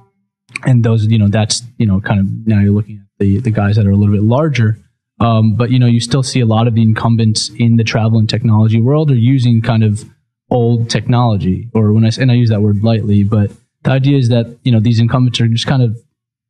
and 0.65 0.85
those, 0.85 1.07
you 1.07 1.19
know, 1.19 1.29
that's 1.29 1.63
you 1.79 1.87
know, 1.87 2.01
kind 2.01 2.21
of 2.21 2.27
now 2.47 2.61
you're 2.61 2.73
looking 2.73 2.99
at 2.99 3.19
the 3.19 3.39
the 3.41 3.51
guys 3.51 3.77
that 3.77 3.87
are 3.87 3.91
a 3.91 3.97
little 3.97 4.15
bit 4.15 4.23
larger. 4.23 4.79
Um, 5.19 5.57
but 5.57 5.71
you 5.71 5.79
know, 5.79 5.87
you 5.87 6.01
still 6.01 6.23
see 6.23 6.41
a 6.41 6.47
lot 6.47 6.67
of 6.67 6.75
the 6.75 6.83
incumbents 6.83 7.51
in 7.59 7.77
the 7.77 7.85
travel 7.85 8.19
and 8.19 8.29
technology 8.29 8.81
world 8.81 9.11
are 9.11 9.15
using 9.15 9.63
kind 9.63 9.83
of 9.83 10.05
old 10.51 10.89
technology, 10.89 11.69
or 11.75 11.93
when 11.93 12.05
I 12.05 12.11
and 12.21 12.31
I 12.31 12.35
use 12.35 12.51
that 12.51 12.63
word 12.63 12.83
lightly, 12.83 13.25
but 13.25 13.51
the 13.83 13.91
idea 13.91 14.19
is 14.19 14.29
that 14.29 14.57
you 14.63 14.73
know 14.73 14.81
these 14.81 15.01
incumbents 15.01 15.41
are 15.41 15.49
just 15.49 15.67
kind 15.67 15.83
of 15.83 15.99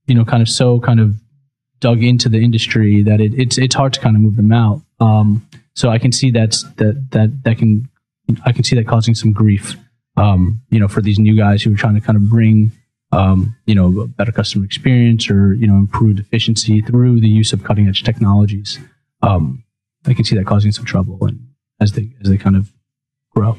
you 0.07 0.15
know 0.15 0.25
kind 0.25 0.43
of 0.43 0.49
so 0.49 0.81
kind 0.81 1.01
of 1.01 1.15
dug 1.81 2.03
into 2.03 2.29
the 2.29 2.39
industry 2.39 3.03
that 3.03 3.21
it, 3.21 3.35
it's 3.35 3.59
it's 3.59 3.75
hard 3.75 3.93
to 3.93 4.01
kind 4.01 4.17
of 4.17 4.23
move 4.23 4.37
them 4.37 4.53
out. 4.53 4.83
Um, 5.01 5.46
so 5.77 5.91
I 5.91 5.99
can 5.99 6.11
see 6.11 6.33
that's 6.33 6.65
that 6.75 7.11
that 7.13 7.45
that 7.45 7.59
can 7.59 7.89
I 8.45 8.51
can 8.51 8.65
see 8.65 8.75
that 8.75 8.89
causing 8.89 9.15
some 9.15 9.33
grief. 9.33 9.77
Um, 10.17 10.63
you 10.71 10.81
know, 10.81 10.89
for 10.89 11.03
these 11.03 11.19
new 11.19 11.37
guys 11.37 11.63
who 11.63 11.73
are 11.73 11.77
trying 11.77 11.95
to 11.95 12.01
kind 12.01 12.17
of 12.17 12.29
bring 12.29 12.73
um, 13.13 13.57
you 13.67 13.75
know, 13.75 14.01
a 14.01 14.07
better 14.07 14.33
customer 14.33 14.65
experience 14.65 15.31
or, 15.31 15.55
you 15.55 15.67
know, 15.67 15.77
improved 15.77 16.19
efficiency 16.19 16.81
through 16.81 17.21
the 17.21 17.29
use 17.29 17.53
of 17.53 17.65
cutting 17.65 17.89
edge 17.89 18.03
technologies. 18.03 18.79
Um, 19.23 19.65
I 20.07 20.15
can 20.15 20.25
see 20.25 20.37
that 20.37 20.47
causing 20.47 20.73
some 20.73 20.85
trouble 20.85 21.25
and 21.25 21.49
as 21.81 21.93
they, 21.93 22.11
as 22.21 22.29
they 22.29 22.37
kind 22.37 22.57
of 22.57 22.73
grow. 23.35 23.59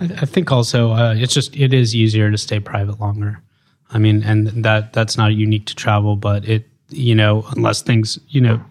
I, 0.00 0.26
think 0.26 0.52
also, 0.52 0.92
uh, 0.92 1.14
it's 1.16 1.32
just, 1.32 1.56
it 1.56 1.72
is 1.72 1.94
easier 1.94 2.30
to 2.30 2.36
stay 2.36 2.60
private 2.60 3.00
longer. 3.00 3.42
I 3.90 3.98
mean, 3.98 4.22
and 4.22 4.48
that, 4.64 4.92
that's 4.92 5.16
not 5.16 5.34
unique 5.34 5.66
to 5.66 5.74
travel, 5.74 6.16
but 6.16 6.46
it, 6.46 6.68
you 6.94 7.14
know, 7.14 7.44
unless 7.56 7.82
things, 7.82 8.18
you 8.28 8.40
know, 8.40 8.62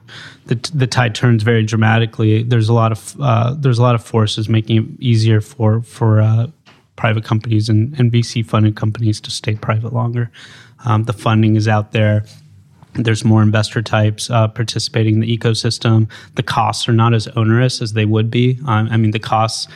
the 0.45 0.55
the 0.73 0.87
tide 0.87 1.15
turns 1.15 1.43
very 1.43 1.63
dramatically. 1.63 2.43
There's 2.43 2.69
a 2.69 2.73
lot 2.73 2.91
of 2.91 3.15
uh, 3.19 3.53
there's 3.57 3.79
a 3.79 3.81
lot 3.81 3.95
of 3.95 4.03
forces 4.03 4.49
making 4.49 4.77
it 4.77 4.85
easier 4.99 5.41
for 5.41 5.81
for 5.81 6.21
uh, 6.21 6.47
private 6.95 7.23
companies 7.23 7.69
and, 7.69 7.97
and 7.99 8.11
VC 8.11 8.45
funded 8.45 8.75
companies 8.75 9.19
to 9.21 9.31
stay 9.31 9.55
private 9.55 9.93
longer. 9.93 10.31
Um, 10.85 11.03
the 11.03 11.13
funding 11.13 11.55
is 11.55 11.67
out 11.67 11.91
there. 11.91 12.25
There's 12.93 13.25
more 13.25 13.41
investor 13.41 13.81
types 13.81 14.29
uh, 14.29 14.47
participating 14.49 15.15
in 15.15 15.19
the 15.21 15.37
ecosystem. 15.37 16.09
The 16.35 16.43
costs 16.43 16.87
are 16.87 16.93
not 16.93 17.13
as 17.13 17.27
onerous 17.29 17.81
as 17.81 17.93
they 17.93 18.05
would 18.05 18.29
be. 18.29 18.59
Um, 18.67 18.87
I 18.91 18.97
mean, 18.97 19.11
the 19.11 19.19
costs, 19.19 19.67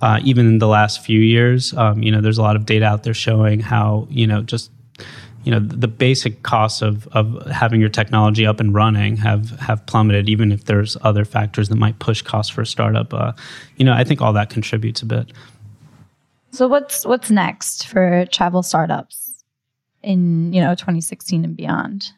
uh, 0.00 0.20
even 0.24 0.46
in 0.46 0.58
the 0.58 0.68
last 0.68 1.04
few 1.04 1.20
years, 1.20 1.74
um, 1.74 2.02
you 2.02 2.10
know, 2.10 2.22
there's 2.22 2.38
a 2.38 2.42
lot 2.42 2.56
of 2.56 2.64
data 2.64 2.86
out 2.86 3.02
there 3.02 3.14
showing 3.14 3.60
how, 3.60 4.08
you 4.10 4.26
know, 4.26 4.42
just 4.42 4.70
you 5.44 5.50
know 5.50 5.60
the 5.60 5.88
basic 5.88 6.42
costs 6.42 6.82
of, 6.82 7.06
of 7.08 7.46
having 7.46 7.80
your 7.80 7.90
technology 7.90 8.46
up 8.46 8.60
and 8.60 8.74
running 8.74 9.16
have 9.16 9.50
have 9.60 9.84
plummeted 9.86 10.28
even 10.28 10.50
if 10.50 10.64
there's 10.64 10.96
other 11.02 11.24
factors 11.24 11.68
that 11.68 11.76
might 11.76 11.98
push 11.98 12.22
costs 12.22 12.50
for 12.50 12.62
a 12.62 12.66
startup 12.66 13.12
uh, 13.14 13.32
you 13.76 13.84
know 13.84 13.92
i 13.92 14.04
think 14.04 14.20
all 14.20 14.32
that 14.32 14.50
contributes 14.50 15.02
a 15.02 15.06
bit 15.06 15.32
so 16.54 16.68
what's 16.68 17.04
what's 17.04 17.32
next 17.32 17.88
for 17.88 18.26
travel 18.26 18.62
startups 18.62 19.44
in 20.04 20.52
you 20.52 20.60
know 20.60 20.74
2016 20.74 21.44
and 21.44 21.56
beyond? 21.56 22.12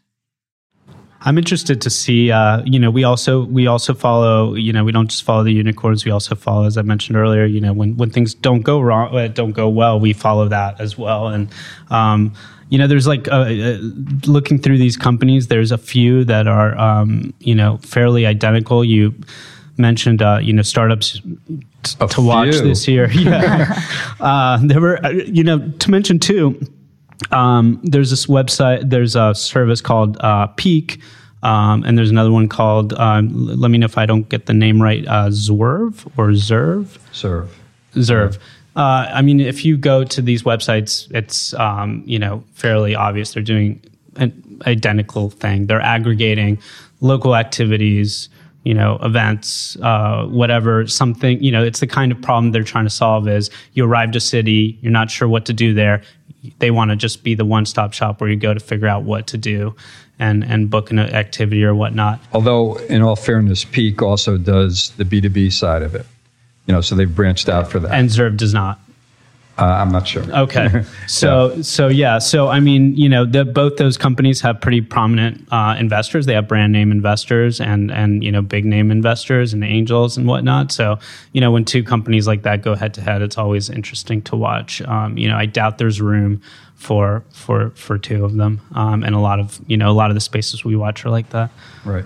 I'm 1.22 1.38
interested 1.38 1.80
to 1.80 1.90
see. 1.90 2.30
Uh, 2.30 2.62
you 2.66 2.78
know, 2.78 2.90
we 2.90 3.02
also 3.02 3.44
we 3.46 3.66
also 3.66 3.94
follow. 3.94 4.54
You 4.54 4.72
know, 4.74 4.84
we 4.84 4.92
don't 4.92 5.08
just 5.08 5.22
follow 5.22 5.42
the 5.42 5.52
unicorns. 5.52 6.04
We 6.04 6.10
also 6.10 6.34
follow, 6.34 6.66
as 6.66 6.76
I 6.76 6.82
mentioned 6.82 7.16
earlier. 7.16 7.46
You 7.46 7.62
know, 7.62 7.72
when 7.72 7.96
when 7.96 8.10
things 8.10 8.34
don't 8.34 8.60
go 8.60 8.80
wrong, 8.80 9.16
uh, 9.16 9.28
don't 9.28 9.52
go 9.52 9.70
well, 9.70 9.98
we 9.98 10.12
follow 10.12 10.48
that 10.48 10.80
as 10.80 10.98
well. 10.98 11.28
And 11.28 11.48
um, 11.88 12.34
you 12.68 12.78
know, 12.78 12.86
there's 12.86 13.06
like 13.06 13.28
uh, 13.28 13.42
uh, 13.42 13.78
looking 14.26 14.58
through 14.58 14.78
these 14.78 14.96
companies. 14.96 15.48
There's 15.48 15.72
a 15.72 15.78
few 15.78 16.24
that 16.24 16.48
are 16.48 16.76
um, 16.78 17.32
you 17.40 17.54
know 17.54 17.78
fairly 17.78 18.26
identical. 18.26 18.84
You 18.84 19.14
mentioned, 19.78 20.22
uh, 20.22 20.38
you 20.42 20.52
know, 20.52 20.62
startups 20.62 21.20
a 22.00 22.06
to 22.08 22.14
few. 22.14 22.24
watch 22.24 22.56
this 22.56 22.88
year. 22.88 23.08
Yeah, 23.12 23.80
uh, 24.20 24.58
there 24.62 24.80
were, 24.80 25.04
uh, 25.04 25.10
you 25.10 25.44
know, 25.44 25.68
to 25.68 25.90
mention 25.90 26.18
too. 26.18 26.60
Um, 27.30 27.80
there's 27.82 28.10
this 28.10 28.26
website. 28.26 28.90
There's 28.90 29.16
a 29.16 29.34
service 29.34 29.80
called 29.80 30.16
uh, 30.20 30.48
Peek, 30.48 31.00
um, 31.42 31.84
and 31.84 31.96
there's 31.96 32.10
another 32.10 32.32
one 32.32 32.48
called. 32.48 32.92
Um, 32.94 33.30
let 33.32 33.70
me 33.70 33.78
know 33.78 33.86
if 33.86 33.98
I 33.98 34.06
don't 34.06 34.28
get 34.28 34.46
the 34.46 34.54
name 34.54 34.82
right. 34.82 35.06
Uh, 35.06 35.28
Zwerv 35.28 36.06
or 36.16 36.28
Zerv. 36.30 36.98
Serve. 37.12 37.56
Zerv. 37.94 38.38
Uh, 38.76 39.08
I 39.10 39.22
mean, 39.22 39.40
if 39.40 39.64
you 39.64 39.78
go 39.78 40.04
to 40.04 40.20
these 40.20 40.42
websites, 40.42 41.10
it's 41.14 41.54
um, 41.54 42.02
you 42.04 42.18
know 42.18 42.44
fairly 42.52 42.94
obvious 42.94 43.32
they're 43.32 43.42
doing 43.42 43.82
an 44.16 44.60
identical 44.66 45.30
thing. 45.30 45.66
They're 45.66 45.80
aggregating 45.80 46.58
local 47.00 47.36
activities, 47.36 48.28
you 48.64 48.74
know, 48.74 48.98
events, 49.02 49.76
uh, 49.82 50.26
whatever. 50.26 50.86
Something, 50.86 51.42
you 51.42 51.50
know, 51.50 51.62
it's 51.62 51.80
the 51.80 51.86
kind 51.86 52.12
of 52.12 52.20
problem 52.20 52.52
they're 52.52 52.62
trying 52.62 52.84
to 52.84 52.90
solve. 52.90 53.26
Is 53.28 53.50
you 53.72 53.84
arrive 53.86 54.12
to 54.12 54.18
a 54.18 54.20
city, 54.20 54.78
you're 54.82 54.92
not 54.92 55.10
sure 55.10 55.28
what 55.28 55.46
to 55.46 55.52
do 55.52 55.72
there. 55.72 56.02
They 56.58 56.70
want 56.70 56.90
to 56.90 56.96
just 56.96 57.24
be 57.24 57.34
the 57.34 57.44
one-stop 57.44 57.92
shop 57.92 58.20
where 58.20 58.30
you 58.30 58.36
go 58.36 58.54
to 58.54 58.60
figure 58.60 58.88
out 58.88 59.02
what 59.04 59.26
to 59.28 59.38
do, 59.38 59.74
and 60.18 60.44
and 60.44 60.70
book 60.70 60.90
an 60.90 60.98
activity 60.98 61.64
or 61.64 61.74
whatnot. 61.74 62.20
Although, 62.32 62.76
in 62.76 63.02
all 63.02 63.16
fairness, 63.16 63.64
Peek 63.64 64.02
also 64.02 64.36
does 64.36 64.90
the 64.96 65.04
B2B 65.04 65.52
side 65.52 65.82
of 65.82 65.94
it. 65.94 66.06
You 66.66 66.74
know, 66.74 66.80
so 66.80 66.94
they've 66.94 67.14
branched 67.14 67.48
out 67.48 67.70
for 67.70 67.78
that. 67.80 67.92
And 67.92 68.08
Zerv 68.08 68.36
does 68.36 68.52
not. 68.52 68.80
uh, 69.58 69.64
I'm 69.64 69.90
not 69.90 70.06
sure. 70.06 70.22
Okay. 70.24 70.84
So 71.06 71.62
so 71.62 71.88
yeah. 71.88 72.18
So 72.18 72.48
I 72.48 72.58
mean, 72.60 72.94
you 72.96 73.08
know, 73.08 73.24
the, 73.24 73.44
both 73.44 73.76
those 73.76 73.96
companies 73.96 74.40
have 74.42 74.60
pretty 74.60 74.80
prominent 74.80 75.46
uh, 75.52 75.76
investors. 75.78 76.26
They 76.26 76.34
have 76.34 76.46
brand 76.48 76.72
name 76.72 76.90
investors 76.90 77.60
and 77.60 77.90
and 77.92 78.22
you 78.24 78.32
know 78.32 78.42
big 78.42 78.64
name 78.64 78.90
investors 78.90 79.54
and 79.54 79.62
angels 79.64 80.18
and 80.18 80.26
whatnot. 80.26 80.72
So 80.72 80.98
you 81.32 81.40
know, 81.40 81.52
when 81.52 81.64
two 81.64 81.82
companies 81.84 82.26
like 82.26 82.42
that 82.42 82.62
go 82.62 82.74
head 82.74 82.92
to 82.94 83.00
head, 83.00 83.22
it's 83.22 83.38
always 83.38 83.70
interesting 83.70 84.20
to 84.22 84.36
watch. 84.36 84.82
Um, 84.82 85.16
you 85.16 85.28
know, 85.28 85.36
I 85.36 85.46
doubt 85.46 85.78
there's 85.78 86.00
room 86.02 86.42
for 86.74 87.22
for 87.30 87.70
for 87.70 87.96
two 87.98 88.24
of 88.24 88.34
them. 88.36 88.60
Um, 88.74 89.04
and 89.04 89.14
a 89.14 89.20
lot 89.20 89.38
of 89.38 89.58
you 89.68 89.76
know 89.76 89.90
a 89.90 89.96
lot 89.96 90.10
of 90.10 90.14
the 90.16 90.20
spaces 90.20 90.64
we 90.64 90.74
watch 90.76 91.06
are 91.06 91.10
like 91.10 91.30
that. 91.30 91.50
Right. 91.84 92.04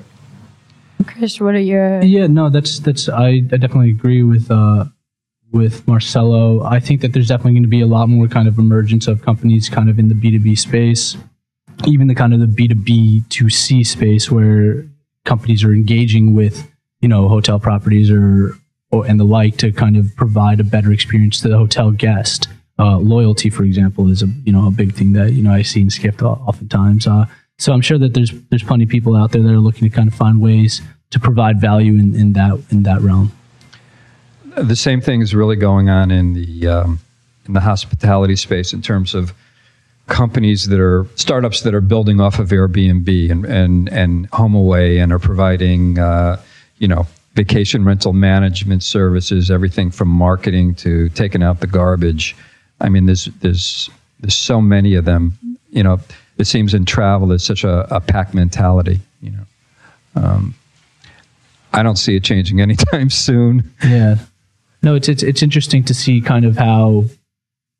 Krish, 1.04 1.40
what 1.40 1.54
are 1.54 1.60
your 1.60 2.02
Yeah, 2.02 2.26
no, 2.26 2.50
that's 2.50 2.78
that's 2.80 3.08
I, 3.08 3.28
I 3.28 3.40
definitely 3.40 3.90
agree 3.90 4.22
with 4.22 4.50
uh, 4.50 4.86
with 5.52 5.86
Marcelo. 5.86 6.62
I 6.62 6.80
think 6.80 7.00
that 7.00 7.12
there's 7.12 7.28
definitely 7.28 7.52
going 7.52 7.64
to 7.64 7.68
be 7.68 7.80
a 7.80 7.86
lot 7.86 8.08
more 8.08 8.28
kind 8.28 8.48
of 8.48 8.58
emergence 8.58 9.06
of 9.06 9.22
companies 9.22 9.68
kind 9.68 9.88
of 9.88 9.98
in 9.98 10.08
the 10.08 10.14
B 10.14 10.30
two 10.30 10.40
B 10.40 10.54
space, 10.54 11.16
even 11.86 12.08
the 12.08 12.14
kind 12.14 12.34
of 12.34 12.40
the 12.40 12.46
B 12.46 12.68
two 12.68 12.74
B 12.74 13.22
to 13.30 13.50
C 13.50 13.84
space 13.84 14.30
where 14.30 14.86
companies 15.24 15.64
are 15.64 15.72
engaging 15.72 16.34
with 16.34 16.70
you 17.00 17.08
know 17.08 17.28
hotel 17.28 17.58
properties 17.58 18.10
or, 18.10 18.56
or 18.90 19.06
and 19.06 19.18
the 19.18 19.24
like 19.24 19.56
to 19.58 19.72
kind 19.72 19.96
of 19.96 20.14
provide 20.16 20.60
a 20.60 20.64
better 20.64 20.92
experience 20.92 21.40
to 21.40 21.48
the 21.48 21.58
hotel 21.58 21.90
guest. 21.90 22.48
Uh, 22.78 22.96
loyalty, 22.96 23.50
for 23.50 23.64
example, 23.64 24.08
is 24.08 24.22
a 24.22 24.26
you 24.44 24.52
know 24.52 24.66
a 24.66 24.70
big 24.70 24.94
thing 24.94 25.12
that 25.12 25.32
you 25.32 25.42
know 25.42 25.52
I 25.52 25.62
see 25.62 25.82
in 25.82 25.90
Skift 25.90 26.22
oftentimes. 26.22 27.06
Uh, 27.06 27.26
so 27.60 27.74
I'm 27.74 27.82
sure 27.82 27.98
that 27.98 28.14
there's 28.14 28.32
there's 28.48 28.62
plenty 28.62 28.84
of 28.84 28.90
people 28.90 29.14
out 29.14 29.32
there 29.32 29.42
that 29.42 29.52
are 29.52 29.58
looking 29.58 29.88
to 29.88 29.94
kind 29.94 30.08
of 30.08 30.14
find 30.14 30.40
ways 30.40 30.80
to 31.10 31.20
provide 31.20 31.60
value 31.60 31.92
in, 31.92 32.14
in 32.14 32.32
that 32.32 32.58
in 32.70 32.84
that 32.84 33.02
realm. 33.02 33.32
The 34.56 34.76
same 34.76 35.02
thing 35.02 35.20
is 35.20 35.34
really 35.34 35.56
going 35.56 35.90
on 35.90 36.10
in 36.10 36.32
the 36.32 36.66
um, 36.66 37.00
in 37.46 37.52
the 37.52 37.60
hospitality 37.60 38.34
space 38.34 38.72
in 38.72 38.80
terms 38.80 39.14
of 39.14 39.34
companies 40.06 40.68
that 40.68 40.80
are 40.80 41.06
startups 41.16 41.60
that 41.60 41.74
are 41.74 41.82
building 41.82 42.18
off 42.18 42.38
of 42.38 42.48
Airbnb 42.48 43.30
and 43.30 43.44
and 43.44 43.88
and 43.90 44.30
HomeAway 44.30 45.00
and 45.00 45.12
are 45.12 45.18
providing 45.18 45.98
uh, 45.98 46.40
you 46.78 46.88
know 46.88 47.06
vacation 47.34 47.84
rental 47.84 48.14
management 48.14 48.82
services, 48.82 49.50
everything 49.50 49.90
from 49.90 50.08
marketing 50.08 50.74
to 50.76 51.10
taking 51.10 51.42
out 51.42 51.60
the 51.60 51.66
garbage. 51.66 52.34
I 52.80 52.88
mean, 52.88 53.04
there's 53.04 53.26
there's 53.42 53.90
there's 54.20 54.34
so 54.34 54.62
many 54.62 54.94
of 54.94 55.04
them. 55.04 55.38
You 55.68 55.82
know, 55.84 56.00
it 56.40 56.46
seems 56.46 56.74
in 56.74 56.84
travel 56.84 57.28
there's 57.28 57.44
such 57.44 57.64
a, 57.64 57.86
a 57.94 58.00
pack 58.00 58.34
mentality. 58.34 59.00
You 59.20 59.32
know, 59.32 59.44
um, 60.16 60.54
I 61.72 61.82
don't 61.82 61.96
see 61.96 62.16
it 62.16 62.24
changing 62.24 62.60
anytime 62.60 63.10
soon. 63.10 63.72
Yeah. 63.84 64.16
No, 64.82 64.94
it's 64.94 65.08
it's 65.08 65.22
it's 65.22 65.42
interesting 65.42 65.84
to 65.84 65.94
see 65.94 66.20
kind 66.20 66.44
of 66.44 66.56
how, 66.56 67.04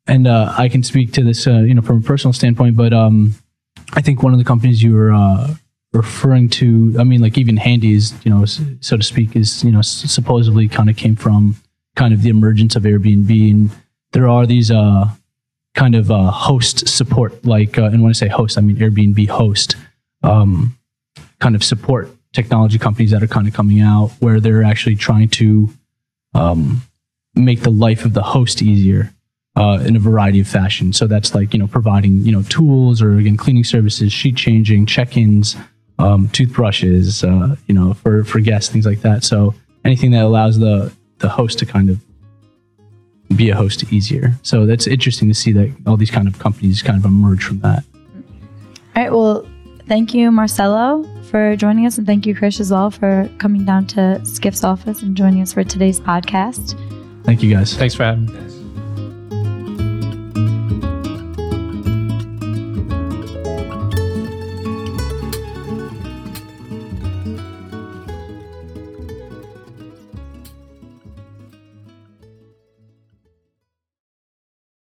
and 0.07 0.27
uh, 0.27 0.53
I 0.55 0.69
can 0.69 0.83
speak 0.83 1.13
to 1.13 1.23
this, 1.23 1.47
uh, 1.47 1.61
you 1.61 1.73
know, 1.73 1.81
from 1.81 1.97
a 1.97 2.01
personal 2.01 2.31
standpoint. 2.31 2.75
But 2.75 2.93
um, 2.93 3.33
I 3.93 4.01
think 4.01 4.21
one 4.21 4.33
of 4.33 4.39
the 4.39 4.45
companies 4.45 4.83
you 4.83 4.93
were 4.93 5.11
uh, 5.11 5.55
referring 5.93 6.49
to, 6.49 6.95
I 6.99 7.03
mean, 7.03 7.21
like 7.21 7.39
even 7.39 7.57
Handy's, 7.57 8.13
you 8.23 8.31
know, 8.31 8.45
so 8.45 8.97
to 8.97 9.03
speak, 9.03 9.35
is 9.35 9.63
you 9.63 9.71
know 9.71 9.81
supposedly 9.81 10.67
kind 10.67 10.91
of 10.91 10.95
came 10.95 11.15
from 11.15 11.55
kind 11.95 12.13
of 12.13 12.21
the 12.21 12.29
emergence 12.29 12.75
of 12.75 12.83
Airbnb, 12.83 13.51
and 13.51 13.71
there 14.11 14.27
are 14.27 14.45
these 14.45 14.69
uh, 14.69 15.09
kind 15.73 15.95
of 15.95 16.11
uh, 16.11 16.31
host 16.31 16.87
support, 16.87 17.45
like, 17.45 17.77
uh, 17.77 17.85
and 17.85 18.01
when 18.01 18.09
I 18.09 18.13
say 18.13 18.27
host, 18.27 18.57
I 18.57 18.61
mean 18.61 18.77
Airbnb 18.77 19.27
host, 19.29 19.75
um, 20.23 20.77
kind 21.39 21.55
of 21.55 21.63
support 21.63 22.09
technology 22.33 22.77
companies 22.77 23.11
that 23.11 23.21
are 23.21 23.27
kind 23.27 23.47
of 23.47 23.53
coming 23.53 23.81
out 23.81 24.11
where 24.19 24.39
they're 24.39 24.63
actually 24.63 24.95
trying 24.95 25.29
to 25.29 25.69
um, 26.33 26.81
make 27.35 27.61
the 27.61 27.69
life 27.71 28.05
of 28.05 28.13
the 28.13 28.21
host 28.21 28.61
easier 28.61 29.13
uh, 29.55 29.83
in 29.85 29.95
a 29.95 29.99
variety 29.99 30.39
of 30.39 30.47
fashion. 30.47 30.93
So 30.93 31.07
that's 31.07 31.35
like 31.35 31.53
you 31.53 31.59
know 31.59 31.67
providing 31.67 32.23
you 32.23 32.31
know 32.31 32.43
tools 32.43 33.01
or 33.01 33.17
again 33.17 33.37
cleaning 33.37 33.63
services, 33.63 34.13
sheet 34.13 34.35
changing, 34.35 34.85
check-ins, 34.85 35.55
um, 35.99 36.29
toothbrushes, 36.29 37.23
uh, 37.23 37.55
you 37.67 37.75
know 37.75 37.93
for 37.93 38.23
for 38.23 38.39
guests, 38.39 38.71
things 38.71 38.85
like 38.85 39.01
that. 39.01 39.23
So 39.23 39.53
anything 39.83 40.11
that 40.11 40.23
allows 40.23 40.59
the 40.59 40.93
the 41.19 41.29
host 41.29 41.59
to 41.59 41.65
kind 41.65 41.89
of 41.89 41.99
be 43.35 43.49
a 43.49 43.55
host 43.55 43.91
easier. 43.91 44.33
So 44.43 44.65
that's 44.65 44.87
interesting 44.87 45.27
to 45.27 45.33
see 45.33 45.51
that 45.53 45.73
all 45.87 45.97
these 45.97 46.11
kind 46.11 46.27
of 46.27 46.39
companies 46.39 46.81
kind 46.81 46.97
of 46.97 47.05
emerge 47.05 47.43
from 47.43 47.59
that. 47.59 47.83
All 48.95 49.03
right. 49.03 49.11
Well, 49.11 49.47
thank 49.87 50.13
you, 50.13 50.31
Marcelo, 50.31 51.05
for 51.23 51.55
joining 51.55 51.85
us, 51.85 51.97
and 51.97 52.05
thank 52.05 52.25
you, 52.25 52.35
Krish, 52.35 52.59
as 52.59 52.71
well, 52.71 52.91
for 52.91 53.29
coming 53.37 53.65
down 53.65 53.87
to 53.87 54.23
Skift's 54.25 54.63
office 54.63 55.01
and 55.01 55.15
joining 55.15 55.41
us 55.41 55.53
for 55.53 55.63
today's 55.63 55.99
podcast. 55.99 56.77
Thank 57.23 57.41
you 57.43 57.53
guys. 57.53 57.75
Thanks 57.75 57.95
for 57.95 58.03
having 58.03 58.25
me. 58.25 58.60